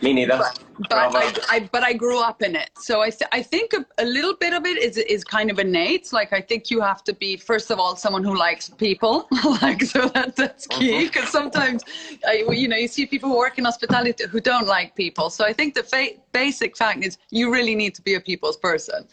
Me 0.02 0.14
neither. 0.14 0.38
but 0.38 0.60
Bravo. 0.90 1.18
I, 1.18 1.34
I 1.50 1.70
but 1.72 1.84
I 1.84 1.94
grew 1.94 2.22
up 2.22 2.42
in 2.42 2.56
it, 2.56 2.70
so 2.78 3.02
I 3.02 3.12
I 3.32 3.42
think 3.42 3.74
a, 3.74 3.86
a 3.98 4.06
little 4.06 4.36
bit 4.36 4.54
of 4.54 4.66
it 4.66 4.78
is 4.78 4.98
is 4.98 5.24
kind 5.24 5.50
of 5.50 5.58
innate. 5.58 6.12
Like 6.12 6.34
I 6.34 6.42
think 6.42 6.70
you 6.70 6.82
have 6.82 7.04
to 7.06 7.14
be 7.14 7.38
first 7.38 7.72
of 7.72 7.80
all 7.80 7.96
someone 7.96 8.24
who 8.24 8.38
likes 8.38 8.70
people, 8.70 9.28
like 9.62 9.82
so 9.84 10.08
that 10.10 10.36
that's 10.36 10.68
key. 10.68 10.92
Mm-hmm. 10.92 11.06
Because 11.06 11.30
sometimes, 11.30 11.84
I, 12.28 12.46
you 12.52 12.68
know, 12.68 12.76
you 12.76 12.90
see 12.90 13.06
people 13.06 13.30
who 13.30 13.38
work 13.38 13.58
in 13.58 13.66
hospitality 13.66 14.26
who 14.26 14.42
don't 14.42 14.68
like 14.68 14.96
people. 14.96 15.30
So 15.30 15.46
I 15.46 15.54
think 15.54 15.76
the 15.76 15.84
fa- 15.84 16.18
basic 16.34 16.76
fact 16.76 17.06
is 17.06 17.18
you 17.32 17.52
really 17.52 17.76
need 17.76 17.96
to 17.96 18.02
be 18.02 18.16
a 18.16 18.22
people's 18.22 18.58
person. 18.58 19.08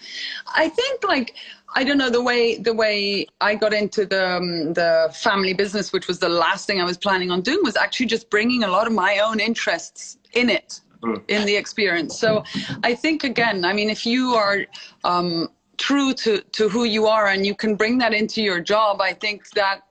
I 0.55 0.69
think 0.69 1.05
like. 1.05 1.35
I 1.75 1.85
don't 1.85 1.99
know 1.99 2.11
the 2.11 2.23
way 2.23 2.59
the 2.59 2.75
way 2.75 3.27
I 3.41 3.55
got 3.55 3.73
into 3.73 4.05
the 4.07 4.37
um, 4.37 4.73
the 4.75 5.13
family 5.15 5.55
business, 5.55 5.93
which 5.93 6.07
was 6.07 6.19
the 6.19 6.29
last 6.29 6.67
thing 6.67 6.81
I 6.81 6.85
was 6.85 6.99
planning 6.99 7.31
on 7.31 7.41
doing, 7.41 7.61
was 7.63 7.77
actually 7.77 8.07
just 8.07 8.31
bringing 8.31 8.65
a 8.65 8.69
lot 8.69 8.87
of 8.87 8.93
my 8.93 9.19
own 9.19 9.41
interests 9.41 10.19
in 10.35 10.51
it 10.51 10.81
in 11.29 11.45
the 11.45 11.57
experience. 11.57 12.19
So 12.19 12.45
I 12.85 12.95
think 12.95 13.25
again, 13.25 13.65
I 13.65 13.73
mean, 13.73 13.91
if 13.91 14.07
you 14.07 14.35
are 14.35 14.65
um, 15.05 15.49
true 15.77 16.15
to, 16.15 16.41
to 16.41 16.69
who 16.69 16.85
you 16.85 17.07
are 17.07 17.29
and 17.29 17.45
you 17.45 17.55
can 17.55 17.75
bring 17.75 17.99
that 17.99 18.13
into 18.13 18.43
your 18.43 18.61
job, 18.61 19.01
I 19.01 19.13
think 19.13 19.51
that 19.51 19.83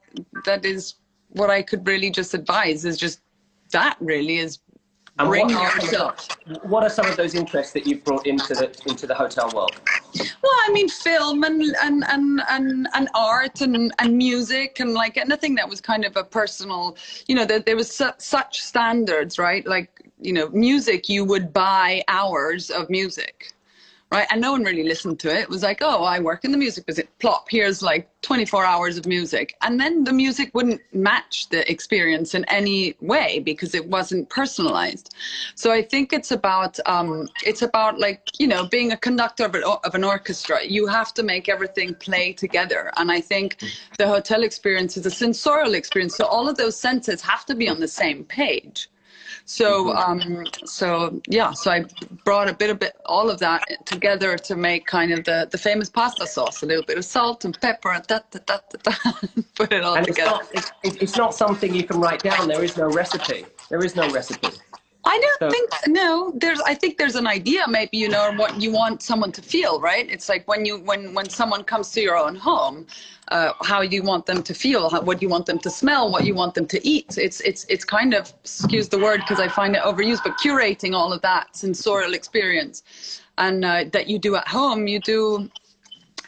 that 0.46 0.64
is 0.64 0.94
what 1.28 1.50
I 1.50 1.62
could 1.62 1.86
really 1.86 2.10
just 2.10 2.34
advise 2.34 2.84
is 2.84 2.96
just 2.96 3.20
that 3.72 3.96
really 4.00 4.38
is 4.38 4.58
And 5.18 5.28
bring 5.28 5.46
what 5.48 5.56
are, 5.56 5.70
some 5.70 5.80
yourself. 5.80 6.28
of, 6.46 6.70
what 6.70 6.82
are 6.82 6.88
some 6.88 7.06
of 7.06 7.16
those 7.16 7.34
interests 7.34 7.72
that 7.74 7.86
you've 7.86 8.02
brought 8.02 8.26
into 8.26 8.54
the 8.54 8.74
into 8.86 9.06
the 9.06 9.14
hotel 9.14 9.50
world? 9.54 9.76
Well, 10.14 10.52
I 10.66 10.70
mean, 10.72 10.88
film 10.88 11.44
and 11.44 11.62
and 11.82 12.04
and 12.08 12.42
and, 12.48 12.88
and 12.94 13.08
art 13.14 13.60
and, 13.60 13.92
and 13.98 14.16
music 14.16 14.80
and 14.80 14.94
like 14.94 15.18
anything 15.18 15.54
that 15.56 15.68
was 15.68 15.80
kind 15.80 16.04
of 16.04 16.16
a 16.16 16.24
personal, 16.24 16.96
you 17.26 17.34
know, 17.34 17.44
there, 17.44 17.60
there 17.60 17.76
was 17.76 17.94
su- 17.94 18.10
such 18.18 18.62
standards, 18.62 19.38
right? 19.38 19.66
Like, 19.66 19.90
you 20.20 20.32
know, 20.32 20.48
music, 20.48 21.08
you 21.08 21.24
would 21.24 21.52
buy 21.52 22.02
hours 22.08 22.70
of 22.70 22.88
music, 22.88 23.52
right? 24.12 24.26
And 24.30 24.42
no 24.42 24.52
one 24.52 24.62
really 24.62 24.84
listened 24.84 25.18
to 25.20 25.34
it. 25.34 25.40
It 25.40 25.48
was 25.48 25.62
like, 25.62 25.78
oh, 25.80 26.04
I 26.04 26.20
work 26.20 26.44
in 26.44 26.52
the 26.52 26.58
music 26.58 26.84
business. 26.84 27.06
Plop, 27.18 27.48
here's 27.48 27.82
like 27.82 28.10
24 28.20 28.62
hours 28.64 28.98
of 28.98 29.06
music. 29.06 29.56
And 29.62 29.80
then 29.80 30.04
the 30.04 30.12
music 30.12 30.50
wouldn't 30.54 30.82
match 30.92 31.48
the 31.48 31.68
experience 31.70 32.34
in 32.34 32.44
any 32.44 32.94
way 33.00 33.38
because 33.38 33.74
it 33.74 33.88
wasn't 33.88 34.28
personalized. 34.28 35.14
So 35.54 35.72
I 35.72 35.80
think 35.80 36.12
it's 36.12 36.30
about, 36.30 36.78
um, 36.84 37.26
it's 37.42 37.62
about 37.62 37.98
like, 37.98 38.28
you 38.38 38.46
know, 38.46 38.66
being 38.66 38.92
a 38.92 38.98
conductor 38.98 39.46
of 39.46 39.56
of 39.56 39.94
an 39.94 40.04
orchestra. 40.04 40.58
You 40.62 40.86
have 40.86 41.14
to 41.14 41.22
make 41.22 41.48
everything 41.48 41.94
play 41.94 42.34
together. 42.34 42.90
And 42.98 43.10
I 43.10 43.20
think 43.20 43.62
the 43.98 44.06
hotel 44.06 44.42
experience 44.42 44.96
is 44.98 45.06
a 45.06 45.10
sensorial 45.10 45.74
experience. 45.74 46.16
So 46.16 46.26
all 46.26 46.48
of 46.50 46.56
those 46.56 46.76
senses 46.76 47.22
have 47.22 47.46
to 47.46 47.54
be 47.54 47.68
on 47.68 47.80
the 47.80 47.88
same 47.88 48.24
page. 48.24 48.88
So, 49.52 49.92
um, 49.94 50.46
so 50.64 51.20
yeah, 51.28 51.52
so 51.52 51.70
I 51.70 51.84
brought 52.24 52.48
a 52.48 52.54
bit 52.54 52.70
of 52.70 52.78
bit, 52.78 52.94
all 53.04 53.28
of 53.28 53.38
that 53.40 53.62
together 53.84 54.38
to 54.38 54.56
make 54.56 54.86
kind 54.86 55.12
of 55.12 55.24
the, 55.24 55.46
the 55.50 55.58
famous 55.58 55.90
pasta 55.90 56.26
sauce, 56.26 56.62
a 56.62 56.66
little 56.66 56.82
bit 56.84 56.96
of 56.96 57.04
salt 57.04 57.44
and 57.44 57.60
pepper 57.60 57.92
and 57.92 58.06
da, 58.06 58.20
da, 58.30 58.40
da, 58.46 58.60
da, 58.70 58.92
da, 58.92 59.12
put 59.54 59.74
it 59.74 59.84
all 59.84 59.96
And 59.96 60.08
it's 60.08 60.16
together. 60.16 60.38
not 60.38 60.48
it's, 60.54 60.72
it's 61.02 61.16
not 61.18 61.34
something 61.34 61.74
you 61.74 61.84
can 61.84 62.00
write 62.00 62.22
down. 62.22 62.48
There 62.48 62.64
is 62.64 62.78
no 62.78 62.88
recipe. 62.88 63.44
There 63.68 63.84
is 63.84 63.94
no 63.94 64.10
recipe. 64.10 64.48
I 65.04 65.18
don't 65.18 65.38
So- 65.38 65.50
think 65.50 65.70
no. 65.88 66.32
There's 66.36 66.60
I 66.60 66.74
think 66.74 66.96
there's 66.98 67.16
an 67.16 67.26
idea 67.26 67.66
maybe 67.68 67.96
you 67.98 68.08
know 68.08 68.32
what 68.36 68.60
you 68.60 68.70
want 68.72 69.02
someone 69.02 69.32
to 69.32 69.42
feel, 69.42 69.80
right? 69.80 70.08
It's 70.10 70.28
like 70.28 70.46
when 70.46 70.64
you 70.64 70.78
when 70.78 71.12
when 71.14 71.28
someone 71.28 71.64
comes 71.64 71.90
to 71.92 72.00
your 72.00 72.16
own 72.16 72.36
home, 72.36 72.86
uh, 73.28 73.52
how 73.62 73.80
you 73.80 74.02
want 74.04 74.26
them 74.26 74.42
to 74.44 74.54
feel, 74.54 74.90
how, 74.90 75.00
what 75.00 75.20
you 75.20 75.28
want 75.28 75.46
them 75.46 75.58
to 75.60 75.70
smell, 75.70 76.10
what 76.10 76.24
you 76.24 76.34
want 76.34 76.54
them 76.54 76.66
to 76.66 76.86
eat. 76.86 77.18
It's 77.18 77.40
it's 77.40 77.64
it's 77.68 77.84
kind 77.84 78.14
of 78.14 78.32
excuse 78.44 78.88
the 78.88 78.98
word 78.98 79.20
because 79.20 79.40
I 79.40 79.48
find 79.48 79.74
it 79.74 79.82
overused, 79.82 80.22
but 80.22 80.38
curating 80.38 80.94
all 80.94 81.12
of 81.12 81.20
that 81.22 81.56
sensorial 81.56 82.14
experience, 82.14 82.82
and 83.38 83.64
uh, 83.64 83.84
that 83.92 84.06
you 84.08 84.18
do 84.20 84.36
at 84.36 84.46
home, 84.46 84.86
you 84.86 85.00
do 85.00 85.50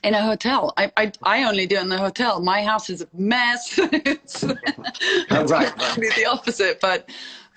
in 0.03 0.15
a 0.15 0.21
hotel. 0.23 0.73
I, 0.77 0.93
I, 0.99 1.13
I 1.23 1.45
only 1.45 1.67
do 1.67 1.77
it 1.77 1.83
in 1.83 1.89
the 1.89 1.97
hotel. 1.99 2.41
My 2.41 2.63
house 2.63 2.91
is 2.91 3.01
a 3.03 3.09
mess. 3.15 3.79
it's 3.79 4.45
Oh, 4.45 5.45
right, 5.47 5.73
right. 5.79 6.15
the 6.17 6.27
opposite, 6.31 6.79
but 6.81 7.09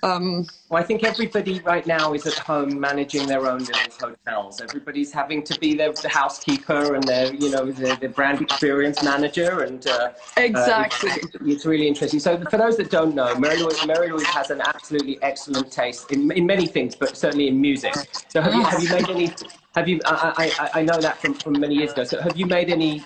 um, 0.04 0.48
Well, 0.70 0.84
I 0.84 0.86
think 0.86 1.04
everybody 1.04 1.60
right 1.62 1.88
now 1.88 2.14
is 2.14 2.28
at 2.28 2.38
home 2.40 2.80
managing 2.80 3.28
their 3.28 3.48
own 3.48 3.66
little 3.66 3.90
hotels. 3.90 4.62
Everybody's 4.62 5.14
having 5.14 5.44
to 5.44 5.56
be 5.56 5.76
their 5.76 5.94
the 5.94 6.10
housekeeper 6.10 6.96
and 6.96 7.08
their, 7.08 7.34
you 7.34 7.50
know, 7.50 7.72
the, 7.72 7.96
the 7.96 8.10
brand 8.10 8.42
experience 8.42 9.02
manager. 9.02 9.62
And 9.64 9.88
uh, 9.88 9.92
uh, 9.92 10.14
Exactly. 10.38 11.10
it's, 11.12 11.36
it's 11.42 11.66
really 11.66 11.88
interesting. 11.88 12.20
So, 12.20 12.44
for 12.50 12.58
those 12.58 12.78
that 12.78 12.90
don't 12.92 13.16
know, 13.16 13.36
Marie 13.36 13.60
Louise, 13.60 13.84
Marie 13.84 14.12
Louise 14.12 14.32
has 14.32 14.50
an 14.52 14.62
absolutely 14.62 15.22
excellent 15.24 15.72
taste 15.72 16.12
in, 16.12 16.32
in 16.32 16.46
many 16.46 16.68
things, 16.68 16.96
but 16.96 17.16
certainly 17.18 17.48
in 17.48 17.62
music. 17.62 18.10
So, 18.28 18.42
have 18.42 18.56
you 18.56 18.66
have 18.66 18.82
you 18.82 18.90
made 18.90 19.10
any? 19.10 19.38
Have 19.76 19.88
you? 19.88 20.02
I, 20.06 20.34
I, 20.60 20.66
I- 20.66 20.72
I 20.80 20.84
know 20.84 21.02
that 21.02 21.22
from, 21.22 21.40
from 21.40 21.60
many 21.60 21.76
years 21.76 21.94
ago. 21.94 22.04
So, 22.04 22.22
have 22.22 22.38
you 22.38 22.46
made 22.48 22.70
any 22.70 23.06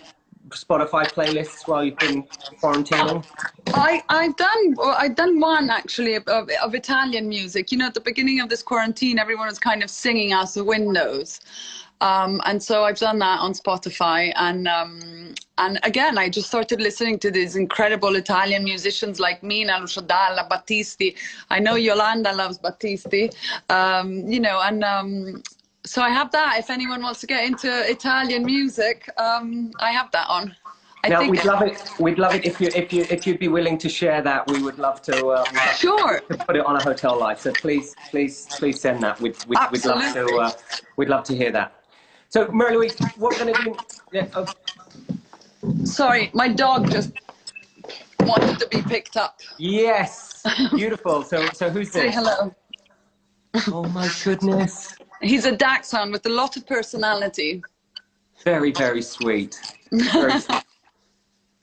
Spotify 0.52 1.06
playlists 1.12 1.68
while 1.68 1.84
you've 1.84 1.98
been 1.98 2.24
quarantining? 2.62 3.26
I, 3.68 4.04
I've 4.10 4.36
done 4.36 4.76
I've 4.84 5.16
done 5.16 5.40
one 5.40 5.70
actually 5.70 6.16
of, 6.16 6.28
of, 6.28 6.50
of 6.64 6.76
Italian 6.76 7.30
music. 7.30 7.72
You 7.72 7.78
know, 7.80 7.88
at 7.88 7.94
the 7.94 8.02
beginning 8.02 8.40
of 8.40 8.50
this 8.50 8.64
quarantine, 8.64 9.20
everyone 9.20 9.48
was 9.48 9.60
kind 9.60 9.84
of 9.84 9.90
singing 9.90 10.34
out 10.34 10.54
the 10.54 10.64
windows. 10.64 11.40
Um, 12.02 12.42
and 12.46 12.62
so 12.62 12.84
I've 12.84 12.98
done 12.98 13.20
that 13.20 13.40
on 13.42 13.54
Spotify, 13.54 14.34
and 14.36 14.68
um, 14.68 15.36
and 15.60 15.80
again, 15.84 16.18
I 16.18 16.30
just 16.30 16.48
started 16.48 16.82
listening 16.82 17.20
to 17.20 17.30
these 17.30 17.56
incredible 17.56 18.16
Italian 18.16 18.64
musicians 18.64 19.20
like 19.20 19.44
Mina, 19.44 19.78
Lucio 19.80 20.02
Dalla, 20.02 20.48
Battisti. 20.50 21.16
I 21.52 21.60
know 21.60 21.76
Yolanda 21.76 22.34
loves 22.34 22.58
Battisti, 22.58 23.32
um, 23.70 24.28
you 24.28 24.40
know, 24.40 24.60
and 24.62 24.84
um, 24.84 25.44
so 25.86 26.02
I 26.02 26.10
have 26.10 26.32
that. 26.32 26.56
If 26.60 26.70
anyone 26.70 27.02
wants 27.02 27.20
to 27.22 27.28
get 27.28 27.46
into 27.46 27.70
Italian 27.89 28.46
music, 28.46 29.10
um, 29.17 29.72
I 29.80 29.91
have 29.91 30.12
that 30.12 30.28
on. 30.30 30.56
I 31.04 31.10
Now, 31.10 31.20
think 31.20 31.32
we'd 31.32 31.46
love 31.46 31.63
it. 31.63 31.89
We'd 32.00 32.20
love 32.20 32.36
it 32.36 32.46
if 32.46 32.62
you 32.62 32.70
if 32.76 32.94
you 32.94 33.08
if 33.10 33.26
you'd 33.26 33.39
be 33.39 33.48
willing 33.48 33.78
to 33.80 33.89
share 33.89 34.22
that. 34.22 34.48
We 34.52 34.62
would 34.62 34.78
love 34.78 35.02
to. 35.04 35.28
Uh, 35.30 35.44
sure. 35.74 36.20
to 36.30 36.38
put 36.38 36.56
it 36.56 36.63
on 36.65 36.76
a 36.76 36.84
hotel 36.84 37.17
life. 37.20 37.39
So 37.39 37.52
please, 37.54 37.96
please, 38.12 38.46
please 38.52 38.80
send 38.80 39.02
that. 39.02 39.20
We'd 39.20 39.36
we'd, 39.48 39.58
we'd 39.72 39.86
love 39.86 40.13
to. 40.13 40.26
Uh, 40.36 40.52
we'd 40.98 41.10
love 41.10 41.24
to 41.26 41.36
hear 41.36 41.52
that. 41.54 41.74
So, 42.30 42.48
Marie 42.52 42.76
Louise, 42.78 42.96
what 43.17 43.34
we're 43.38 43.44
going 43.46 43.54
to 43.54 43.63
do? 43.63 43.76
Yeah, 44.13 44.28
oh, 44.36 44.46
Sorry, 45.84 46.30
my 46.34 46.48
dog 46.48 46.89
just 46.89 47.12
wanted 48.22 48.58
to 48.60 48.67
be 48.67 48.82
picked 48.84 49.17
up. 49.17 49.41
yes, 49.58 50.41
beautiful. 50.76 51.24
So, 51.24 51.46
so 51.48 51.70
who's 51.70 51.91
this? 51.91 52.04
Say 52.04 52.12
hello. 52.12 52.56
Oh 53.67 53.84
my 53.89 54.10
goodness, 54.24 54.96
He's 55.22 55.46
a 55.46 55.56
dachshund 55.56 56.12
with 56.12 56.26
a 56.26 56.30
lot 56.30 56.58
of 56.58 56.66
personality. 56.66 57.62
very 58.44 58.72
very 58.72 59.02
sweet. 59.02 59.60
Very 59.92 60.40
sweet. 60.40 60.64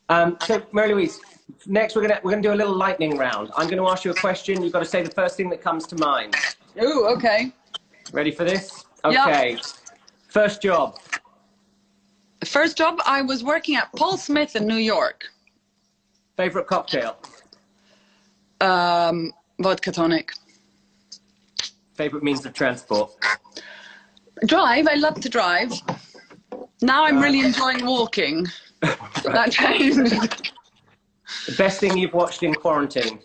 Um, 0.08 0.38
so, 0.46 0.62
Marie 0.72 0.94
Louise, 0.94 1.20
next 1.66 1.94
we're 1.94 2.02
gonna 2.02 2.20
we're 2.22 2.30
gonna 2.30 2.42
do 2.42 2.52
a 2.52 2.54
little 2.54 2.74
lightning 2.74 3.18
round. 3.18 3.50
I'm 3.56 3.66
going 3.68 3.82
to 3.82 3.88
ask 3.88 4.04
you 4.04 4.10
a 4.10 4.14
question. 4.14 4.62
You've 4.62 4.72
got 4.72 4.80
to 4.80 4.84
say 4.84 5.02
the 5.02 5.10
first 5.10 5.36
thing 5.36 5.50
that 5.50 5.60
comes 5.60 5.86
to 5.88 5.96
mind. 5.96 6.34
Ooh, 6.82 7.06
okay. 7.08 7.52
Ready 8.12 8.30
for 8.30 8.44
this? 8.44 8.84
Okay. 9.04 9.58
First 10.28 10.62
job. 10.62 10.98
First 12.44 12.76
job, 12.76 13.00
I 13.04 13.22
was 13.22 13.42
working 13.42 13.76
at 13.76 13.92
Paul 13.96 14.16
Smith 14.16 14.56
in 14.56 14.66
New 14.66 14.76
York. 14.76 15.24
Favorite 16.36 16.66
cocktail. 16.66 17.16
Um, 18.60 19.32
vodka 19.58 19.90
tonic. 19.90 20.32
Favorite 21.98 22.22
means 22.22 22.46
of 22.46 22.52
transport. 22.52 23.10
Drive, 24.46 24.86
I 24.86 24.94
love 24.94 25.20
to 25.20 25.28
drive. 25.28 25.72
Now 26.80 27.02
I'm 27.04 27.18
really 27.18 27.40
enjoying 27.40 27.84
walking. 27.84 28.46
That 29.24 29.50
changed. 29.50 29.98
The 29.98 31.54
best 31.58 31.80
thing 31.80 31.98
you've 31.98 32.14
watched 32.14 32.44
in 32.44 32.54
quarantine. 32.54 33.18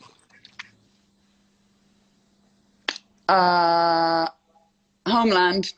Uh, 3.29 4.25
Homeland. 5.07 5.73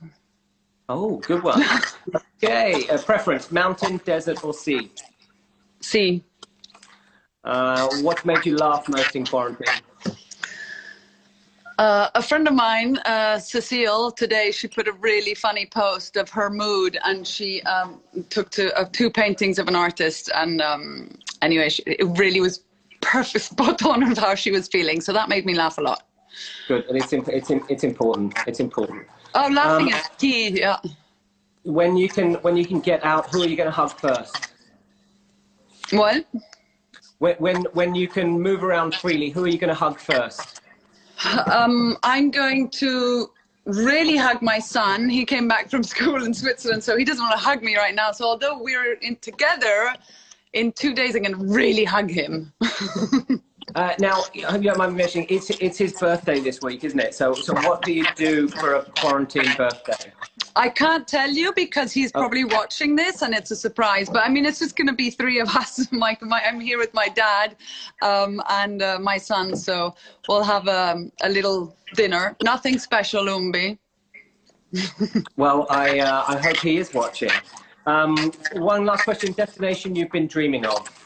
Oh, 0.88 1.18
good 1.18 1.44
one. 1.44 1.62
okay, 2.42 2.88
a 2.88 2.98
preference: 2.98 3.52
mountain, 3.52 4.00
desert, 4.06 4.42
or 4.46 4.54
sea. 4.54 4.90
Sea. 5.82 6.24
Uh, 7.44 7.90
what 8.02 8.26
made 8.26 8.46
you 8.46 8.56
laugh 8.56 8.88
most 8.88 9.18
in 9.18 9.26
quarantine? 9.26 9.82
Uh, 11.78 12.10
a 12.16 12.22
friend 12.22 12.48
of 12.48 12.54
mine, 12.54 12.98
uh, 13.00 13.38
Cecile, 13.38 14.10
today 14.10 14.52
she 14.52 14.68
put 14.68 14.88
a 14.88 14.94
really 14.94 15.36
funny 15.36 15.66
post 15.66 16.16
of 16.16 16.30
her 16.30 16.50
mood, 16.50 16.98
and 17.04 17.28
she 17.28 17.62
um, 17.64 18.00
took 18.30 18.50
to, 18.52 18.74
uh, 18.80 18.86
two 18.94 19.10
paintings 19.10 19.60
of 19.60 19.68
an 19.68 19.76
artist, 19.76 20.32
and 20.36 20.62
um, 20.62 21.10
anyway, 21.42 21.68
she, 21.68 21.84
it 21.86 22.06
really 22.18 22.40
was 22.40 22.64
perfect, 23.02 23.46
spot 23.52 23.84
on 23.86 24.04
of 24.10 24.18
how 24.18 24.36
she 24.36 24.52
was 24.52 24.70
feeling. 24.70 25.02
So 25.02 25.12
that 25.12 25.28
made 25.28 25.46
me 25.46 25.54
laugh 25.54 25.78
a 25.78 25.82
lot. 25.82 26.04
Good, 26.70 26.86
and 26.86 26.98
it's 26.98 27.12
imp- 27.12 27.28
it's 27.28 27.50
it's 27.50 27.84
important. 27.84 28.34
It's 28.48 28.62
important. 28.62 29.08
Oh, 29.34 29.50
laughing 29.52 29.88
Um, 29.88 30.00
is 30.00 30.10
key. 30.18 30.60
Yeah. 30.60 30.78
When 31.64 31.98
you 31.98 32.08
can 32.08 32.36
when 32.36 32.56
you 32.56 32.66
can 32.66 32.80
get 32.80 33.04
out, 33.04 33.30
who 33.32 33.44
are 33.44 33.48
you 33.48 33.58
going 33.58 33.68
to 33.68 33.76
hug 33.76 34.00
first? 34.00 34.54
What? 35.92 36.26
When 37.20 37.36
when 37.38 37.64
when 37.74 37.96
you 37.96 38.08
can 38.08 38.40
move 38.40 38.64
around 38.64 38.96
freely, 38.96 39.30
who 39.30 39.44
are 39.44 39.48
you 39.48 39.58
going 39.58 39.70
to 39.70 39.76
hug 39.76 40.00
first? 40.00 40.55
Um, 41.52 41.98
I'm 42.04 42.32
going 42.32 42.70
to 42.72 43.30
really 43.66 44.18
hug 44.18 44.42
my 44.42 44.60
son. 44.60 45.10
He 45.10 45.26
came 45.26 45.48
back 45.48 45.70
from 45.70 45.84
school 45.94 46.24
in 46.24 46.34
Switzerland, 46.34 46.84
so 46.84 46.98
he 46.98 47.04
doesn't 47.04 47.24
want 47.24 47.38
to 47.38 47.44
hug 47.44 47.64
me 47.64 47.76
right 47.76 47.96
now. 47.96 48.12
So 48.12 48.26
although 48.26 48.62
we're 48.62 48.94
in 48.94 49.16
together, 49.18 49.94
in 50.54 50.72
two 50.72 50.94
days 50.94 51.16
I'm 51.16 51.24
going 51.24 51.38
to 51.38 51.54
really 51.54 51.84
hug 51.84 52.10
him. 52.10 52.54
Uh, 53.74 53.94
now, 54.00 54.24
I 54.48 54.52
hope 54.52 54.64
you 54.64 54.70
don't 54.70 54.78
mind 54.78 54.94
me 54.94 55.00
mentioning, 55.00 55.28
it's, 55.30 55.50
it's 55.50 55.78
his 55.78 55.94
birthday 55.94 56.40
this 56.40 56.62
week, 56.62 56.86
isn't 56.86 57.00
it? 57.00 57.14
So, 57.14 57.34
so 57.34 57.54
what 57.56 57.82
do 57.82 57.92
you 57.92 58.06
do 58.16 58.48
for 58.48 58.76
a 58.76 58.86
quarantine 58.92 59.54
birthday? 59.58 60.14
I 60.58 60.70
can't 60.70 61.06
tell 61.08 61.30
you 61.30 61.52
because 61.54 61.92
he's 61.92 62.12
probably 62.12 62.46
watching 62.46 62.96
this 62.96 63.22
and 63.22 63.34
it's 63.34 63.52
a 63.52 63.56
surprise. 63.56 64.10
But 64.10 64.26
I 64.26 64.30
mean, 64.30 64.46
it's 64.46 64.60
just 64.60 64.78
going 64.78 64.88
to 64.88 64.94
be 64.94 65.10
three 65.10 65.40
of 65.40 65.50
us. 65.56 65.92
my, 65.92 66.18
my, 66.22 66.42
I'm 66.46 66.60
here 66.60 66.78
with 66.78 66.94
my 66.94 67.10
dad 67.10 67.56
um, 68.02 68.42
and 68.50 68.82
uh, 68.82 69.00
my 69.00 69.18
son. 69.18 69.56
So 69.56 69.96
we'll 70.28 70.44
have 70.44 70.68
a, 70.68 71.10
a 71.24 71.30
little 71.30 71.76
dinner. 71.96 72.36
Nothing 72.44 72.80
special, 72.80 73.26
Umbi. 73.26 73.78
Well, 75.38 75.68
I, 75.70 76.00
uh, 76.00 76.26
I 76.28 76.38
hope 76.38 76.58
he 76.58 76.78
is 76.78 76.94
watching. 76.94 77.32
Um, 77.86 78.16
one 78.54 78.86
last 78.86 79.04
question, 79.04 79.32
destination 79.34 79.96
you've 79.96 80.12
been 80.12 80.28
dreaming 80.28 80.66
of? 80.66 81.05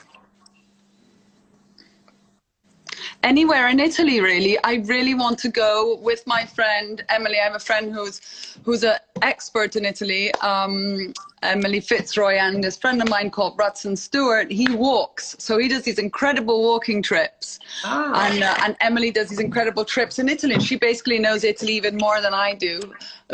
Anywhere 3.24 3.68
in 3.68 3.80
Italy, 3.80 4.22
really. 4.22 4.58
I 4.64 4.76
really 4.86 5.14
want 5.14 5.38
to 5.40 5.50
go 5.50 5.98
with 6.02 6.26
my 6.26 6.46
friend 6.46 7.04
Emily. 7.10 7.38
I 7.40 7.44
have 7.44 7.56
a 7.56 7.60
friend 7.60 7.94
who's 7.94 8.22
who's 8.64 8.84
an 8.84 8.98
expert 9.22 9.76
in 9.76 9.86
Italy, 9.86 10.34
um, 10.36 11.14
Emily 11.44 11.80
Fitzroy, 11.80 12.36
and 12.36 12.64
this 12.64 12.78
friend 12.78 13.02
of 13.02 13.10
mine 13.10 13.30
called 13.30 13.58
Brutson 13.58 13.98
Stewart. 13.98 14.52
He 14.52 14.68
walks, 14.76 15.36
so 15.40 15.58
he 15.58 15.68
does 15.68 15.84
these 15.84 16.00
incredible 16.00 16.62
walking 16.62 17.02
trips, 17.02 17.60
Ah. 17.84 18.28
and 18.28 18.44
uh, 18.44 18.56
and 18.64 18.76
Emily 18.82 19.12
does 19.12 19.30
these 19.30 19.40
incredible 19.40 19.86
trips 19.86 20.20
in 20.20 20.30
Italy. 20.30 20.60
She 20.60 20.76
basically 20.76 21.20
knows 21.20 21.44
Italy 21.44 21.74
even 21.74 21.98
more 21.98 22.22
than 22.22 22.34
I 22.34 22.54
do, 22.54 22.80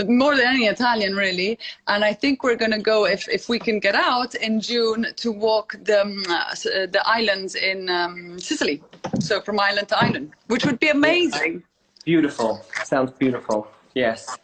more 0.07 0.35
than 0.35 0.47
any 0.47 0.65
Italian 0.65 1.15
really. 1.15 1.57
And 1.87 2.03
I 2.03 2.13
think 2.13 2.43
we're 2.43 2.55
going 2.55 2.71
to 2.71 2.79
go 2.93 3.05
if 3.05 3.27
if 3.29 3.49
we 3.49 3.59
can 3.59 3.79
get 3.79 3.95
out 3.95 4.35
in 4.35 4.59
June 4.61 5.07
to 5.15 5.31
walk 5.31 5.75
the 5.83 6.01
um, 6.01 6.23
uh, 6.29 6.33
uh, 6.33 6.87
the 6.95 7.01
islands 7.05 7.55
in 7.55 7.89
um, 7.89 8.39
Sicily. 8.39 8.81
So 9.19 9.41
from 9.41 9.59
island 9.59 9.87
to 9.89 9.97
island, 9.97 10.31
which 10.47 10.65
would 10.65 10.79
be 10.79 10.89
amazing. 10.89 11.63
Beautiful. 12.03 12.61
Sounds 12.83 13.11
beautiful. 13.11 13.67
Yes. 13.95 14.37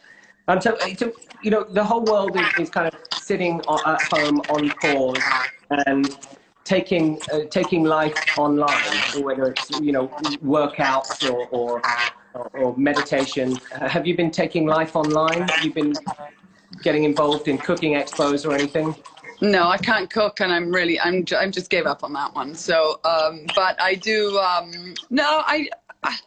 And 0.47 0.61
so, 0.61 0.77
so 0.97 1.11
you 1.43 1.51
know, 1.51 1.63
the 1.63 1.83
whole 1.83 2.03
world 2.03 2.35
is, 2.35 2.47
is 2.59 2.69
kind 2.69 2.87
of 2.87 2.95
sitting 3.19 3.61
at 3.69 4.01
home 4.03 4.41
on 4.49 4.69
pause 4.81 5.23
and 5.87 6.17
taking 6.63 7.19
uh, 7.33 7.41
taking 7.49 7.83
life 7.83 8.17
online, 8.37 8.83
whether 9.21 9.45
it's 9.51 9.79
you 9.79 9.91
know 9.91 10.07
workouts 10.43 11.29
or 11.31 11.47
or, 11.47 11.81
or, 12.53 12.77
meditation. 12.77 13.57
Uh, 13.73 13.89
have 13.89 14.05
you 14.07 14.15
been 14.15 14.31
taking 14.31 14.65
life 14.65 14.95
online? 14.95 15.47
Have 15.47 15.65
you 15.65 15.73
been 15.73 15.93
getting 16.81 17.03
involved 17.03 17.47
in 17.47 17.57
cooking 17.57 17.93
expos 17.93 18.45
or 18.47 18.53
anything? 18.53 18.95
No, 19.43 19.67
I 19.67 19.79
can't 19.79 20.07
cook, 20.07 20.39
and 20.39 20.53
I'm 20.53 20.71
really, 20.71 20.99
I'm, 20.99 21.25
I 21.35 21.49
just 21.49 21.71
gave 21.71 21.87
up 21.87 22.03
on 22.03 22.13
that 22.13 22.35
one. 22.35 22.53
So, 22.53 22.99
um, 23.03 23.47
but 23.55 23.81
I 23.81 23.95
do. 23.95 24.37
Um, 24.37 24.93
no, 25.09 25.41
I, 25.45 25.67
I, 26.03 26.17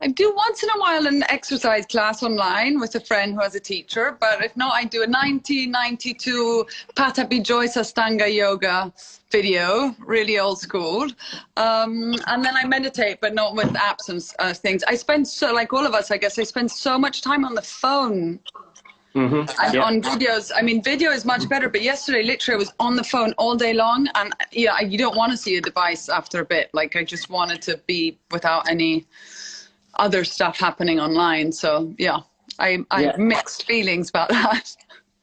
I 0.00 0.08
do 0.08 0.34
once 0.34 0.62
in 0.62 0.68
a 0.70 0.78
while 0.78 1.06
an 1.06 1.22
exercise 1.30 1.86
class 1.86 2.22
online 2.22 2.78
with 2.78 2.94
a 2.94 3.00
friend 3.00 3.34
who 3.34 3.40
has 3.40 3.54
a 3.54 3.60
teacher. 3.60 4.16
But 4.20 4.44
if 4.44 4.56
not, 4.56 4.74
I 4.74 4.84
do 4.84 4.98
a 4.98 5.08
1992 5.08 6.66
Pattabhi 6.94 7.42
Jois 7.42 7.74
Ashtanga 7.74 8.32
yoga 8.32 8.92
video, 9.30 9.94
really 9.98 10.38
old 10.38 10.60
school. 10.60 11.08
Um, 11.56 12.14
and 12.26 12.44
then 12.44 12.56
I 12.56 12.66
meditate, 12.66 13.18
but 13.20 13.34
not 13.34 13.54
with 13.54 13.68
apps 13.72 14.08
and 14.08 14.22
uh, 14.38 14.54
things. 14.54 14.84
I 14.84 14.94
spend 14.94 15.26
so, 15.26 15.52
like 15.52 15.72
all 15.72 15.86
of 15.86 15.94
us, 15.94 16.10
I 16.10 16.18
guess, 16.18 16.38
I 16.38 16.44
spend 16.44 16.70
so 16.70 16.98
much 16.98 17.22
time 17.22 17.44
on 17.44 17.54
the 17.54 17.62
phone 17.62 18.40
Mm-hmm. 19.14 19.48
and 19.64 19.76
on 19.78 20.02
videos 20.02 20.50
i 20.56 20.60
mean 20.60 20.82
video 20.82 21.12
is 21.12 21.24
much 21.24 21.48
better 21.48 21.68
but 21.68 21.82
yesterday 21.82 22.24
literally 22.24 22.56
i 22.56 22.58
was 22.58 22.72
on 22.80 22.96
the 22.96 23.04
phone 23.04 23.32
all 23.38 23.54
day 23.54 23.72
long 23.72 24.08
and 24.16 24.32
yeah 24.50 24.80
you 24.80 24.98
don't 24.98 25.16
want 25.16 25.30
to 25.30 25.36
see 25.36 25.56
a 25.56 25.60
device 25.60 26.08
after 26.08 26.40
a 26.40 26.44
bit 26.44 26.68
like 26.72 26.96
i 26.96 27.04
just 27.04 27.30
wanted 27.30 27.62
to 27.62 27.80
be 27.86 28.18
without 28.32 28.68
any 28.68 29.06
other 30.00 30.24
stuff 30.24 30.58
happening 30.58 30.98
online 30.98 31.52
so 31.52 31.94
yeah 31.96 32.18
i 32.58 32.84
i 32.90 33.02
Yeah. 33.02 33.10
have 33.12 33.18
mixed 33.20 33.66
feelings 33.66 34.08
about 34.10 34.28
that 34.40 34.74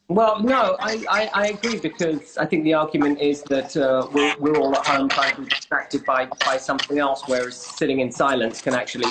Well, 0.08 0.42
no, 0.44 0.76
I, 0.82 0.94
I, 1.10 1.30
I 1.34 1.46
agree 1.56 1.78
because 1.80 2.38
I 2.38 2.46
think 2.46 2.66
the 2.66 2.74
argument 2.74 3.22
is 3.22 3.44
that 3.44 3.78
uh, 3.78 4.08
we're, 4.14 4.36
we're 4.40 4.58
all 4.58 4.76
at 4.76 4.86
home 4.86 5.08
trying 5.08 5.36
to 5.36 5.42
be 5.42 5.48
distracted 5.48 6.04
by, 6.06 6.28
by 6.46 6.58
something 6.58 7.00
else, 7.00 7.24
whereas 7.28 7.56
sitting 7.56 8.02
in 8.02 8.12
silence 8.12 8.62
can 8.62 8.74
actually 8.74 9.10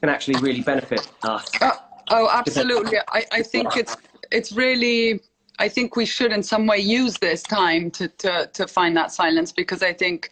can 0.00 0.08
actually 0.08 0.38
really 0.40 0.60
benefit 0.60 1.10
us. 1.24 1.50
Oh, 1.60 1.72
oh 2.10 2.28
absolutely. 2.30 2.98
I, 3.08 3.24
I 3.32 3.42
think 3.42 3.76
it's 3.76 3.96
it's 4.30 4.52
really 4.52 5.20
I 5.58 5.68
think 5.68 5.96
we 5.96 6.06
should 6.06 6.32
in 6.32 6.42
some 6.42 6.66
way 6.66 6.78
use 6.78 7.18
this 7.18 7.42
time 7.42 7.90
to, 7.92 8.08
to, 8.08 8.48
to 8.52 8.66
find 8.66 8.96
that 8.96 9.12
silence 9.12 9.52
because 9.52 9.82
I 9.82 9.92
think 9.92 10.30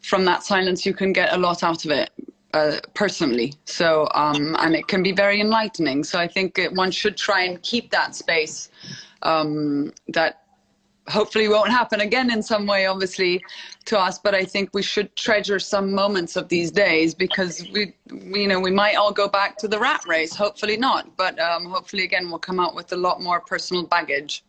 from 0.00 0.24
that 0.24 0.44
silence 0.44 0.86
you 0.86 0.94
can 0.94 1.12
get 1.12 1.32
a 1.34 1.36
lot 1.36 1.62
out 1.62 1.84
of 1.84 1.90
it 1.90 2.10
uh, 2.54 2.78
personally. 2.94 3.52
So 3.66 4.08
um, 4.14 4.56
and 4.60 4.74
it 4.74 4.86
can 4.86 5.02
be 5.02 5.12
very 5.12 5.40
enlightening. 5.40 6.04
So 6.04 6.18
I 6.18 6.26
think 6.26 6.58
it, 6.58 6.72
one 6.72 6.90
should 6.90 7.16
try 7.16 7.42
and 7.42 7.60
keep 7.62 7.90
that 7.90 8.14
space 8.14 8.70
um, 9.22 9.92
that 10.08 10.45
hopefully 11.08 11.48
won't 11.48 11.70
happen 11.70 12.00
again 12.00 12.30
in 12.30 12.42
some 12.42 12.66
way 12.66 12.86
obviously 12.86 13.42
to 13.84 13.98
us 13.98 14.18
but 14.18 14.34
i 14.34 14.44
think 14.44 14.70
we 14.74 14.82
should 14.82 15.14
treasure 15.16 15.58
some 15.58 15.92
moments 15.92 16.36
of 16.36 16.48
these 16.48 16.70
days 16.70 17.14
because 17.14 17.66
we, 17.72 17.94
we 18.30 18.42
you 18.42 18.48
know 18.48 18.58
we 18.58 18.70
might 18.70 18.96
all 18.96 19.12
go 19.12 19.28
back 19.28 19.56
to 19.56 19.68
the 19.68 19.78
rat 19.78 20.04
race 20.06 20.34
hopefully 20.34 20.76
not 20.76 21.16
but 21.16 21.38
um, 21.38 21.66
hopefully 21.66 22.04
again 22.04 22.28
we'll 22.28 22.38
come 22.38 22.58
out 22.58 22.74
with 22.74 22.92
a 22.92 22.96
lot 22.96 23.20
more 23.22 23.40
personal 23.40 23.84
baggage 23.84 24.42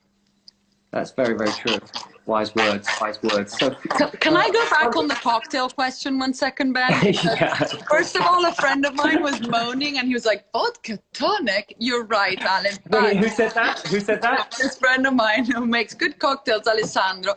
That's 0.91 1.11
very, 1.11 1.35
very 1.35 1.51
true. 1.51 1.79
Wise 2.27 2.53
words, 2.55 2.89
wise 2.99 3.23
words. 3.23 3.57
So, 3.57 3.69
can, 3.69 4.11
can 4.19 4.35
i 4.35 4.49
go 4.49 4.69
back 4.69 4.97
on 4.97 5.07
the 5.07 5.15
cocktail 5.15 5.69
question 5.69 6.19
one 6.19 6.33
second 6.33 6.73
ben 6.73 6.91
yeah. 7.03 7.55
First 7.89 8.17
of 8.17 8.23
all, 8.23 8.45
a 8.45 8.51
friend 8.51 8.85
of 8.85 8.95
mine 8.95 9.23
was 9.23 9.39
moaning 9.47 9.97
and 9.97 10.09
he 10.09 10.13
was 10.13 10.25
like, 10.25 10.45
vodka 10.51 10.99
tonic? 11.13 11.73
You're 11.79 12.03
right, 12.03 12.39
Alan. 12.41 12.73
Wait, 12.89 13.15
who 13.15 13.29
said 13.29 13.53
that? 13.53 13.79
Who 13.87 14.01
said 14.01 14.21
that? 14.23 14.53
this 14.61 14.77
friend 14.77 15.07
of 15.07 15.13
mine 15.13 15.45
who 15.45 15.65
makes 15.65 15.93
good 15.93 16.19
cocktails, 16.19 16.67
Alessandro. 16.67 17.35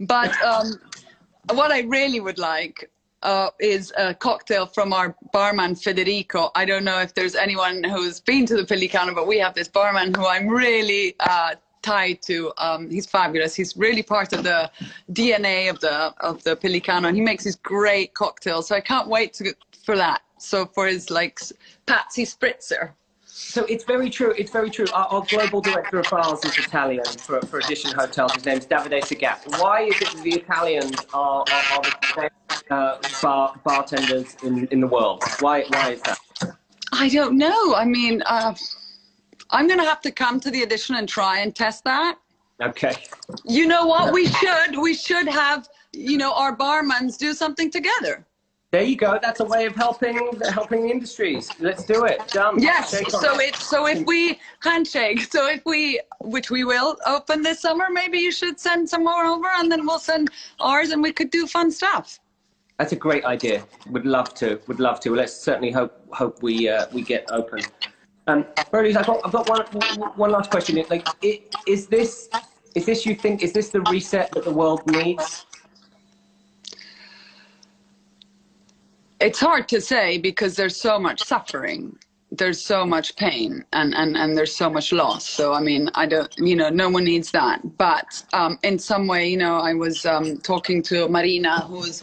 But 0.00 0.32
um, 0.42 0.80
what 1.50 1.70
I 1.70 1.80
really 1.82 2.20
would 2.20 2.38
like 2.38 2.90
uh, 3.22 3.50
is 3.60 3.92
a 3.98 4.14
cocktail 4.14 4.64
from 4.64 4.94
our 4.94 5.14
barman 5.34 5.74
Federico. 5.74 6.50
I 6.54 6.64
don't 6.64 6.84
know 6.84 6.98
if 7.00 7.12
there's 7.12 7.34
anyone 7.34 7.84
who's 7.84 8.20
been 8.20 8.46
to 8.46 8.56
the 8.56 8.62
Pellicano, 8.62 9.14
but 9.14 9.26
we 9.26 9.38
have 9.38 9.54
this 9.54 9.68
barman 9.68 10.14
who 10.14 10.26
I'm 10.26 10.48
really 10.48 11.14
uh, 11.20 11.56
tied 11.82 12.22
to. 12.22 12.52
Um, 12.58 12.90
he's 12.90 13.06
fabulous. 13.06 13.54
He's 13.54 13.76
really 13.76 14.02
part 14.02 14.32
of 14.32 14.42
the 14.42 14.70
DNA 15.12 15.70
of 15.70 15.80
the 15.80 16.14
of 16.20 16.42
the 16.44 16.56
Pellicano, 16.56 17.08
and 17.08 17.16
he 17.16 17.22
makes 17.22 17.44
these 17.44 17.56
great 17.56 18.14
cocktails. 18.14 18.68
So 18.68 18.76
I 18.76 18.80
can't 18.80 19.08
wait 19.08 19.32
to 19.34 19.54
for 19.84 19.96
that. 19.96 20.22
So 20.38 20.66
for 20.66 20.86
his 20.86 21.10
like 21.10 21.40
Patsy 21.86 22.24
Spritzer. 22.24 22.92
So 23.32 23.64
it's 23.64 23.84
very 23.84 24.10
true. 24.10 24.34
It's 24.36 24.50
very 24.50 24.70
true. 24.70 24.86
Our, 24.92 25.06
our 25.06 25.24
global 25.26 25.60
director 25.60 25.98
of 25.98 26.10
bars 26.10 26.44
is 26.44 26.58
Italian 26.58 27.04
for, 27.04 27.40
for 27.42 27.58
Edition 27.58 27.92
Hotels. 27.92 28.34
His 28.34 28.44
name's 28.44 28.66
Davide 28.66 29.00
Segat. 29.02 29.60
Why 29.60 29.84
is 29.84 29.96
it 30.02 30.10
that 30.14 30.22
the 30.22 30.34
Italians 30.34 30.96
are, 31.14 31.44
are, 31.50 31.64
are 31.72 31.82
the 31.82 31.96
best 32.16 32.64
uh, 32.70 32.98
bar, 33.22 33.54
bartenders 33.64 34.36
in, 34.42 34.66
in 34.68 34.80
the 34.80 34.86
world? 34.86 35.22
Why, 35.40 35.64
why 35.68 35.92
is 35.92 36.02
that? 36.02 36.18
I 36.92 37.08
don't 37.08 37.38
know. 37.38 37.74
I 37.74 37.84
mean, 37.86 38.22
uh, 38.26 38.54
I'm 39.52 39.66
going 39.66 39.78
to 39.78 39.84
have 39.84 40.00
to 40.02 40.10
come 40.10 40.40
to 40.40 40.50
the 40.50 40.62
edition 40.62 40.96
and 40.96 41.08
try 41.08 41.40
and 41.40 41.54
test 41.54 41.84
that. 41.84 42.18
Okay. 42.62 42.94
You 43.44 43.66
know 43.66 43.86
what? 43.86 44.12
We 44.12 44.26
should. 44.26 44.78
We 44.78 44.94
should 44.94 45.28
have, 45.28 45.68
you 45.92 46.18
know, 46.18 46.32
our 46.34 46.54
barmans 46.54 47.16
do 47.16 47.32
something 47.32 47.70
together. 47.70 48.26
There 48.70 48.82
you 48.82 48.96
go. 48.96 49.18
That's 49.20 49.40
a 49.40 49.44
way 49.44 49.66
of 49.66 49.74
helping 49.74 50.38
helping 50.50 50.82
the 50.84 50.90
industries. 50.90 51.50
Let's 51.58 51.84
do 51.84 52.04
it. 52.04 52.20
Done. 52.28 52.62
Yes. 52.62 52.90
So 53.10 53.40
it. 53.40 53.48
it. 53.48 53.56
So 53.56 53.88
if 53.88 54.06
we 54.06 54.38
handshake. 54.60 55.22
So 55.32 55.48
if 55.48 55.62
we, 55.66 56.00
which 56.20 56.52
we 56.52 56.62
will, 56.62 56.96
open 57.04 57.42
this 57.42 57.60
summer, 57.60 57.86
maybe 57.90 58.18
you 58.18 58.30
should 58.30 58.60
send 58.60 58.88
some 58.88 59.02
more 59.02 59.24
over, 59.24 59.48
and 59.58 59.72
then 59.72 59.84
we'll 59.84 59.98
send 59.98 60.30
ours, 60.60 60.90
and 60.90 61.02
we 61.02 61.12
could 61.12 61.30
do 61.30 61.48
fun 61.48 61.72
stuff. 61.72 62.20
That's 62.78 62.92
a 62.92 62.96
great 62.96 63.24
idea. 63.24 63.64
Would 63.88 64.06
love 64.06 64.34
to. 64.34 64.60
Would 64.68 64.78
love 64.78 65.00
to. 65.00 65.16
Let's 65.16 65.34
certainly 65.34 65.72
hope 65.72 65.92
hope 66.12 66.40
we 66.40 66.68
uh, 66.68 66.86
we 66.92 67.02
get 67.02 67.28
open. 67.32 67.60
Um, 68.30 68.46
Bernice, 68.70 68.96
I've 68.96 69.06
got 69.06 69.20
I've 69.24 69.32
got 69.32 69.48
one 69.48 69.62
one 70.16 70.30
last 70.30 70.50
question. 70.50 70.76
Like, 70.90 71.06
i- 71.24 71.40
is 71.66 71.88
this 71.88 72.28
is 72.76 72.86
this 72.86 73.06
you 73.06 73.14
think 73.16 73.42
is 73.42 73.52
this 73.52 73.70
the 73.70 73.80
reset 73.82 74.32
that 74.34 74.44
the 74.44 74.52
world 74.52 74.86
needs? 74.86 75.46
It's 79.20 79.40
hard 79.40 79.68
to 79.70 79.80
say 79.80 80.18
because 80.18 80.56
there's 80.56 80.76
so 80.80 80.98
much 80.98 81.24
suffering. 81.24 81.98
there's 82.32 82.62
so 82.62 82.86
much 82.86 83.16
pain 83.16 83.64
and, 83.72 83.94
and, 83.94 84.16
and 84.16 84.36
there's 84.36 84.54
so 84.54 84.70
much 84.70 84.92
loss. 84.92 85.28
So, 85.28 85.52
I 85.52 85.60
mean, 85.60 85.90
I 85.94 86.06
don't, 86.06 86.32
you 86.38 86.54
know, 86.56 86.68
no 86.70 86.88
one 86.88 87.04
needs 87.04 87.30
that. 87.32 87.60
But 87.76 88.22
um, 88.32 88.58
in 88.62 88.78
some 88.78 89.06
way, 89.08 89.28
you 89.28 89.36
know, 89.36 89.56
I 89.56 89.74
was 89.74 90.06
um, 90.06 90.38
talking 90.38 90.82
to 90.84 91.08
Marina, 91.08 91.60
who's 91.62 92.02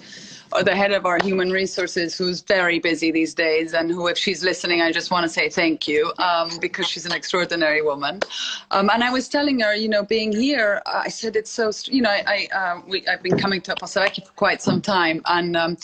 uh, 0.52 0.64
the 0.64 0.76
head 0.76 0.92
of 0.92 1.06
our 1.06 1.20
human 1.24 1.52
resources, 1.52 2.18
who's 2.18 2.42
very 2.42 2.80
busy 2.80 3.12
these 3.12 3.34
days, 3.34 3.74
and 3.74 3.90
who, 3.90 4.08
if 4.08 4.18
she's 4.18 4.44
listening, 4.44 4.82
I 4.82 4.92
just 4.92 5.12
want 5.12 5.24
to 5.24 5.30
say 5.30 5.50
thank 5.50 5.88
you 5.88 6.14
um, 6.18 6.50
because 6.60 6.88
she's 6.88 7.06
an 7.06 7.12
extraordinary 7.12 7.82
woman. 7.82 8.22
Um, 8.72 8.90
and 8.92 9.04
I 9.04 9.12
was 9.12 9.28
telling 9.28 9.60
her, 9.60 9.76
you 9.76 9.90
know, 9.90 10.04
being 10.04 10.32
here, 10.32 10.82
I 10.86 11.10
said 11.10 11.36
it's 11.36 11.52
so, 11.52 11.72
you 11.86 12.02
know, 12.02 12.10
I, 12.10 12.48
I 12.54 12.58
uh, 12.58 12.82
we, 12.88 13.08
I've 13.08 13.24
been 13.24 13.38
coming 13.38 13.62
to 13.62 13.76
Upasaraki 13.76 14.26
for 14.26 14.34
quite 14.34 14.62
some 14.62 14.82
time, 14.82 15.22
and 15.26 15.56
um, 15.58 15.78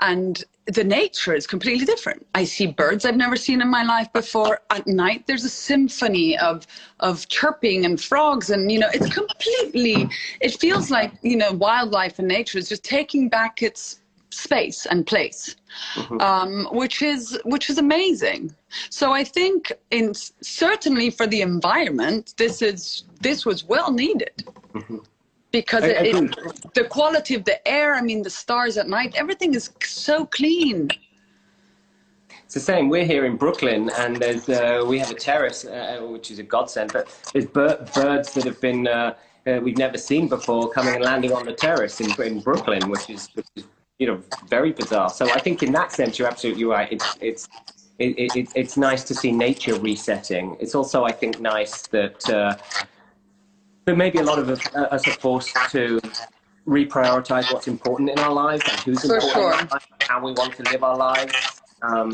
and 0.00 0.44
the 0.66 0.84
nature 0.84 1.34
is 1.34 1.46
completely 1.46 1.84
different. 1.84 2.26
I 2.34 2.44
see 2.44 2.66
birds 2.66 3.04
I've 3.04 3.16
never 3.16 3.36
seen 3.36 3.60
in 3.60 3.68
my 3.68 3.82
life 3.82 4.10
before. 4.12 4.60
At 4.70 4.86
night, 4.86 5.26
there's 5.26 5.44
a 5.44 5.50
symphony 5.50 6.38
of 6.38 6.66
of 7.00 7.28
chirping 7.28 7.84
and 7.84 8.00
frogs, 8.00 8.50
and 8.50 8.72
you 8.72 8.78
know, 8.78 8.88
it's 8.92 9.12
completely. 9.12 10.08
It 10.40 10.58
feels 10.58 10.90
like 10.90 11.12
you 11.22 11.36
know, 11.36 11.52
wildlife 11.52 12.18
and 12.18 12.28
nature 12.28 12.58
is 12.58 12.68
just 12.68 12.84
taking 12.84 13.28
back 13.28 13.62
its 13.62 14.00
space 14.34 14.86
and 14.86 15.06
place, 15.06 15.56
mm-hmm. 15.94 16.20
um, 16.20 16.68
which 16.72 17.02
is 17.02 17.38
which 17.44 17.70
is 17.70 17.78
amazing. 17.78 18.54
So 18.90 19.12
I 19.12 19.24
think, 19.24 19.72
in 19.90 20.12
certainly 20.14 21.10
for 21.10 21.26
the 21.26 21.40
environment, 21.42 22.34
this 22.36 22.62
is 22.62 23.04
this 23.20 23.46
was 23.46 23.64
well 23.64 23.92
needed. 23.92 24.44
Mm-hmm 24.74 24.98
because 25.52 25.84
it, 25.84 25.96
it, 26.04 26.74
the 26.74 26.82
quality 26.82 27.36
of 27.36 27.44
the 27.44 27.56
air, 27.68 27.94
I 27.94 28.00
mean, 28.00 28.22
the 28.22 28.28
stars 28.30 28.76
at 28.76 28.88
night, 28.88 29.14
everything 29.14 29.54
is 29.54 29.70
so 29.84 30.26
clean. 30.26 30.90
It's 32.44 32.54
the 32.54 32.60
same. 32.60 32.88
We're 32.88 33.04
here 33.04 33.24
in 33.24 33.36
Brooklyn, 33.36 33.88
and 33.96 34.16
there's 34.16 34.48
uh, 34.48 34.82
we 34.84 34.98
have 34.98 35.12
a 35.12 35.14
terrace, 35.14 35.64
uh, 35.64 36.00
which 36.10 36.32
is 36.32 36.40
a 36.40 36.42
godsend. 36.42 36.92
But 36.92 37.06
there's 37.32 37.46
bir- 37.46 37.86
birds 37.94 38.34
that 38.34 38.42
have 38.42 38.60
been 38.60 38.88
uh, 38.88 39.14
uh, 39.46 39.60
we've 39.62 39.78
never 39.78 39.98
seen 39.98 40.28
before 40.28 40.70
coming 40.70 40.94
and 40.94 41.04
landing 41.04 41.32
on 41.32 41.44
the 41.44 41.52
terrace 41.52 42.00
in, 42.00 42.10
in 42.22 42.40
Brooklyn, 42.40 42.88
which 42.88 43.10
is, 43.10 43.28
which 43.34 43.46
is 43.56 43.64
you 44.04 44.10
know 44.10 44.22
very 44.48 44.70
bizarre. 44.70 45.08
So 45.08 45.24
I 45.30 45.40
think 45.40 45.62
in 45.62 45.72
that 45.72 45.90
sense, 45.90 46.18
you're 46.18 46.28
absolutely 46.28 46.64
right. 46.64 46.92
It's 46.92 47.16
it's 47.22 47.48
it, 47.98 48.36
it, 48.36 48.48
it's 48.54 48.76
nice 48.76 49.02
to 49.04 49.14
see 49.14 49.32
nature 49.32 49.76
resetting. 49.78 50.56
It's 50.60 50.74
also, 50.74 51.04
I 51.04 51.12
think, 51.12 51.40
nice 51.40 51.86
that 51.86 52.28
uh, 52.28 52.54
but 53.86 53.96
maybe 53.96 54.18
a 54.18 54.22
lot 54.22 54.38
of 54.38 54.50
us, 54.50 54.60
uh, 54.74 54.96
us 54.96 55.08
are 55.08 55.12
forced 55.12 55.56
to 55.70 56.00
reprioritize 56.66 57.50
what's 57.50 57.68
important 57.68 58.10
in 58.10 58.18
our 58.18 58.32
lives 58.32 58.64
and 58.70 58.78
who's 58.80 59.00
For 59.06 59.16
important 59.16 59.32
sure. 59.32 59.52
in 59.52 59.58
our 59.58 59.68
lives, 59.70 59.86
how 60.00 60.22
we 60.22 60.32
want 60.32 60.54
to 60.56 60.62
live 60.70 60.82
our 60.82 60.96
lives. 60.96 61.62
Um, 61.80 62.12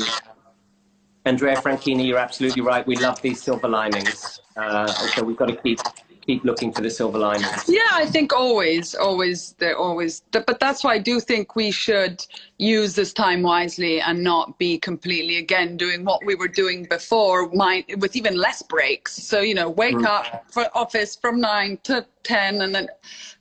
Andrea 1.25 1.57
Franchini, 1.57 2.07
you're 2.07 2.23
absolutely 2.27 2.61
right. 2.61 2.87
We 2.87 2.95
love 2.95 3.21
these 3.21 3.41
silver 3.41 3.67
linings. 3.67 4.39
Uh, 4.55 4.87
so 5.13 5.23
we've 5.23 5.37
got 5.37 5.47
to 5.47 5.57
keep 5.57 5.79
keep 6.21 6.43
looking 6.43 6.71
for 6.71 6.81
the 6.81 6.89
silver 6.89 7.17
lining? 7.17 7.47
Yeah, 7.67 7.79
I 7.91 8.05
think 8.05 8.33
always, 8.33 8.95
always, 8.95 9.53
they're 9.59 9.77
always. 9.77 10.21
But 10.31 10.59
that's 10.59 10.83
why 10.83 10.93
I 10.93 10.99
do 10.99 11.19
think 11.19 11.55
we 11.55 11.71
should 11.71 12.25
use 12.57 12.95
this 12.95 13.13
time 13.13 13.41
wisely 13.41 14.01
and 14.01 14.23
not 14.23 14.57
be 14.57 14.77
completely 14.77 15.37
again 15.37 15.77
doing 15.77 16.05
what 16.05 16.23
we 16.25 16.35
were 16.35 16.47
doing 16.47 16.85
before, 16.85 17.49
my, 17.49 17.83
with 17.97 18.15
even 18.15 18.35
less 18.35 18.61
breaks. 18.61 19.13
So 19.13 19.41
you 19.41 19.53
know, 19.53 19.69
wake 19.69 19.95
mm. 19.95 20.05
up 20.05 20.45
for 20.51 20.65
office 20.75 21.15
from 21.15 21.41
nine 21.41 21.79
to 21.83 22.05
ten, 22.23 22.61
and 22.61 22.73
then. 22.73 22.87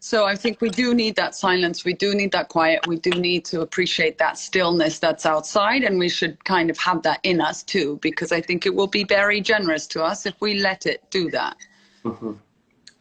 So 0.03 0.25
I 0.25 0.35
think 0.35 0.63
we 0.63 0.71
do 0.71 0.95
need 0.95 1.15
that 1.17 1.35
silence. 1.35 1.85
We 1.85 1.93
do 1.93 2.15
need 2.15 2.33
that 2.33 2.49
quiet. 2.49 2.87
We 2.87 2.97
do 2.97 3.11
need 3.11 3.45
to 3.47 3.61
appreciate 3.61 4.17
that 4.17 4.39
stillness 4.39 4.99
that's 4.99 5.27
outside, 5.27 5.83
and 5.83 5.99
we 5.99 6.09
should 6.09 6.43
kind 6.45 6.71
of 6.71 6.79
have 6.79 7.03
that 7.03 7.21
in 7.23 7.39
us 7.39 7.63
too, 7.63 7.99
because 8.01 8.33
I 8.33 8.41
think 8.41 8.65
it 8.65 8.75
will 8.75 8.87
be 8.87 9.05
very 9.05 9.43
generous 9.43 9.87
to 9.89 10.03
us 10.03 10.25
if 10.25 10.35
we 10.41 10.59
let 10.59 10.87
it 10.87 11.03
do 11.11 11.31
that. 11.33 11.55
Mm-hmm. 12.03 12.33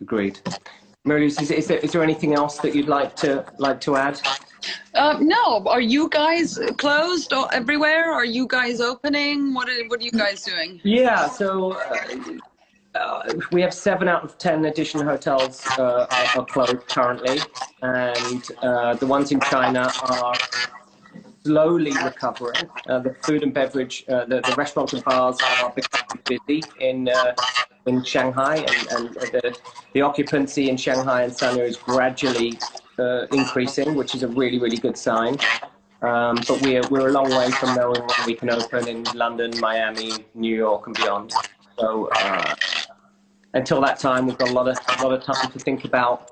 Agreed. 0.02 0.40
Mary 1.06 1.28
is, 1.28 1.40
is, 1.40 1.68
there, 1.68 1.78
is 1.78 1.92
there 1.92 2.04
anything 2.04 2.34
else 2.34 2.58
that 2.60 2.76
you'd 2.76 2.88
like 2.88 3.16
to 3.18 3.46
like 3.58 3.80
to 3.82 3.96
add? 3.96 4.20
Uh, 4.94 5.18
no. 5.22 5.66
Are 5.66 5.82
you 5.82 6.10
guys 6.10 6.60
closed 6.78 7.34
or 7.34 7.52
everywhere? 7.54 8.12
Are 8.12 8.26
you 8.26 8.46
guys 8.48 8.82
opening? 8.82 9.54
What 9.54 9.70
are, 9.70 9.88
what 9.88 10.02
are 10.02 10.04
you 10.04 10.12
guys 10.12 10.44
doing? 10.44 10.80
Yeah. 10.84 11.28
So. 11.28 11.74
Uh, 11.74 12.38
uh, 12.96 13.34
we 13.52 13.62
have 13.62 13.74
seven 13.74 14.08
out 14.08 14.24
of 14.24 14.38
ten 14.40 14.66
Edition 14.66 15.00
hotels 15.02 15.64
uh, 15.78 16.08
are, 16.10 16.40
are, 16.40 16.46
closed 16.46 16.88
currently, 16.88 17.40
and 17.84 18.44
uh, 18.64 18.96
the 18.96 19.06
ones 19.06 19.32
in 19.32 19.40
China 19.42 19.92
are 20.02 20.34
slowly 21.44 21.92
recovering. 22.04 22.68
Uh, 22.88 23.00
the 23.00 23.14
food 23.22 23.44
and 23.44 23.54
beverage, 23.54 24.06
uh, 24.10 24.26
the, 24.26 24.42
the 24.42 24.56
restaurants 24.58 24.94
and 24.94 25.04
bars 25.04 25.38
are 25.62 25.72
becoming 25.72 26.24
busy 26.26 26.64
in 26.80 27.08
in 27.90 28.04
Shanghai, 28.04 28.58
and, 28.58 28.88
and 28.94 29.04
the, 29.34 29.58
the 29.94 30.02
occupancy 30.02 30.70
in 30.70 30.78
Shanghai 30.78 31.24
and 31.24 31.34
Sanya 31.34 31.66
is 31.68 31.78
gradually 31.78 32.58
uh, 33.00 33.26
increasing, 33.32 33.96
which 33.96 34.16
is 34.16 34.24
a 34.24 34.28
really, 34.28 34.60
really 34.60 34.78
good 34.78 34.98
sign. 34.98 35.38
Um, 36.02 36.36
but 36.48 36.62
we're, 36.62 36.88
we're 36.90 37.10
a 37.10 37.12
long 37.12 37.30
way 37.30 37.52
from 37.52 37.76
knowing 37.76 38.02
when 38.02 38.26
we 38.26 38.34
can 38.36 38.50
open 38.50 38.88
in 38.88 39.04
London, 39.16 39.52
Miami, 39.60 40.12
New 40.34 40.56
York, 40.56 40.88
and 40.88 40.96
beyond. 40.96 41.34
So 41.78 42.10
uh, 42.16 42.56
until 43.54 43.82
that 43.82 44.00
time, 44.00 44.26
we've 44.28 44.38
got 44.38 44.50
a 44.50 44.54
lot 44.54 44.68
of 44.70 44.78
a 44.98 45.04
lot 45.04 45.14
of 45.14 45.24
time 45.24 45.52
to 45.52 45.60
think 45.60 45.84
about 45.86 46.32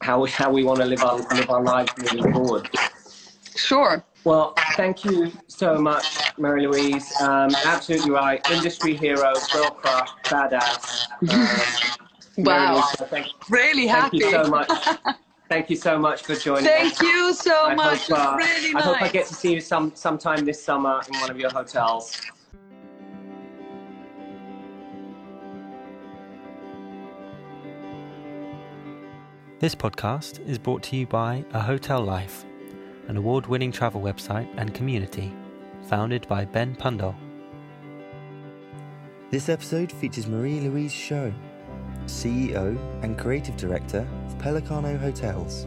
how 0.00 0.24
how 0.26 0.50
we 0.50 0.62
want 0.64 0.80
to 0.80 0.86
live 0.86 1.02
our 1.02 1.18
live 1.18 1.50
our 1.50 1.62
lives 1.62 1.92
moving 1.98 2.32
forward. 2.32 2.68
Sure. 3.56 4.04
Well, 4.24 4.54
thank 4.76 5.04
you 5.04 5.32
so 5.48 5.78
much, 5.78 6.38
Marie 6.38 6.68
Louise. 6.68 7.12
Um, 7.20 7.50
absolutely 7.64 8.12
right. 8.12 8.40
Industry 8.50 8.94
hero, 8.94 9.32
girl 9.52 9.70
crush, 9.70 10.10
badass. 10.24 11.06
Um, 12.38 12.44
wow. 12.44 12.74
Louise, 12.74 12.84
so 12.90 13.04
thank, 13.06 13.26
really 13.50 13.86
happy. 13.86 14.20
Thank 14.20 14.32
you 14.32 14.44
so 14.44 14.50
much. 14.50 15.16
thank 15.48 15.70
you 15.70 15.76
so 15.76 15.98
much 15.98 16.22
for 16.22 16.36
joining 16.36 16.64
thank 16.64 16.92
us. 16.92 16.98
Thank 16.98 17.12
you 17.12 17.34
so 17.34 17.64
I 17.66 17.74
much. 17.74 18.06
Hope, 18.06 18.18
uh, 18.18 18.36
really 18.36 18.74
I 18.76 18.80
hope 18.80 19.02
I 19.02 19.08
get 19.08 19.26
to 19.26 19.34
see 19.34 19.54
you 19.54 19.60
some 19.60 19.92
sometime 19.96 20.44
this 20.44 20.62
summer 20.62 21.00
in 21.12 21.18
one 21.20 21.30
of 21.30 21.38
your 21.38 21.50
hotels. 21.50 22.20
This 29.58 29.74
podcast 29.74 30.44
is 30.48 30.58
brought 30.58 30.82
to 30.84 30.96
you 30.96 31.06
by 31.06 31.44
A 31.52 31.60
Hotel 31.60 32.00
Life 32.00 32.44
an 33.08 33.16
award 33.16 33.46
winning 33.46 33.72
travel 33.72 34.00
website 34.00 34.48
and 34.56 34.72
community 34.74 35.32
founded 35.88 36.26
by 36.28 36.44
Ben 36.44 36.74
Pundole. 36.76 37.16
This 39.30 39.48
episode 39.48 39.90
features 39.90 40.26
Marie 40.26 40.60
Louise 40.60 40.92
Sciò, 40.92 41.34
CEO 42.06 42.78
and 43.02 43.18
Creative 43.18 43.56
Director 43.56 44.06
of 44.26 44.38
Pellicano 44.38 44.98
Hotels. 44.98 45.66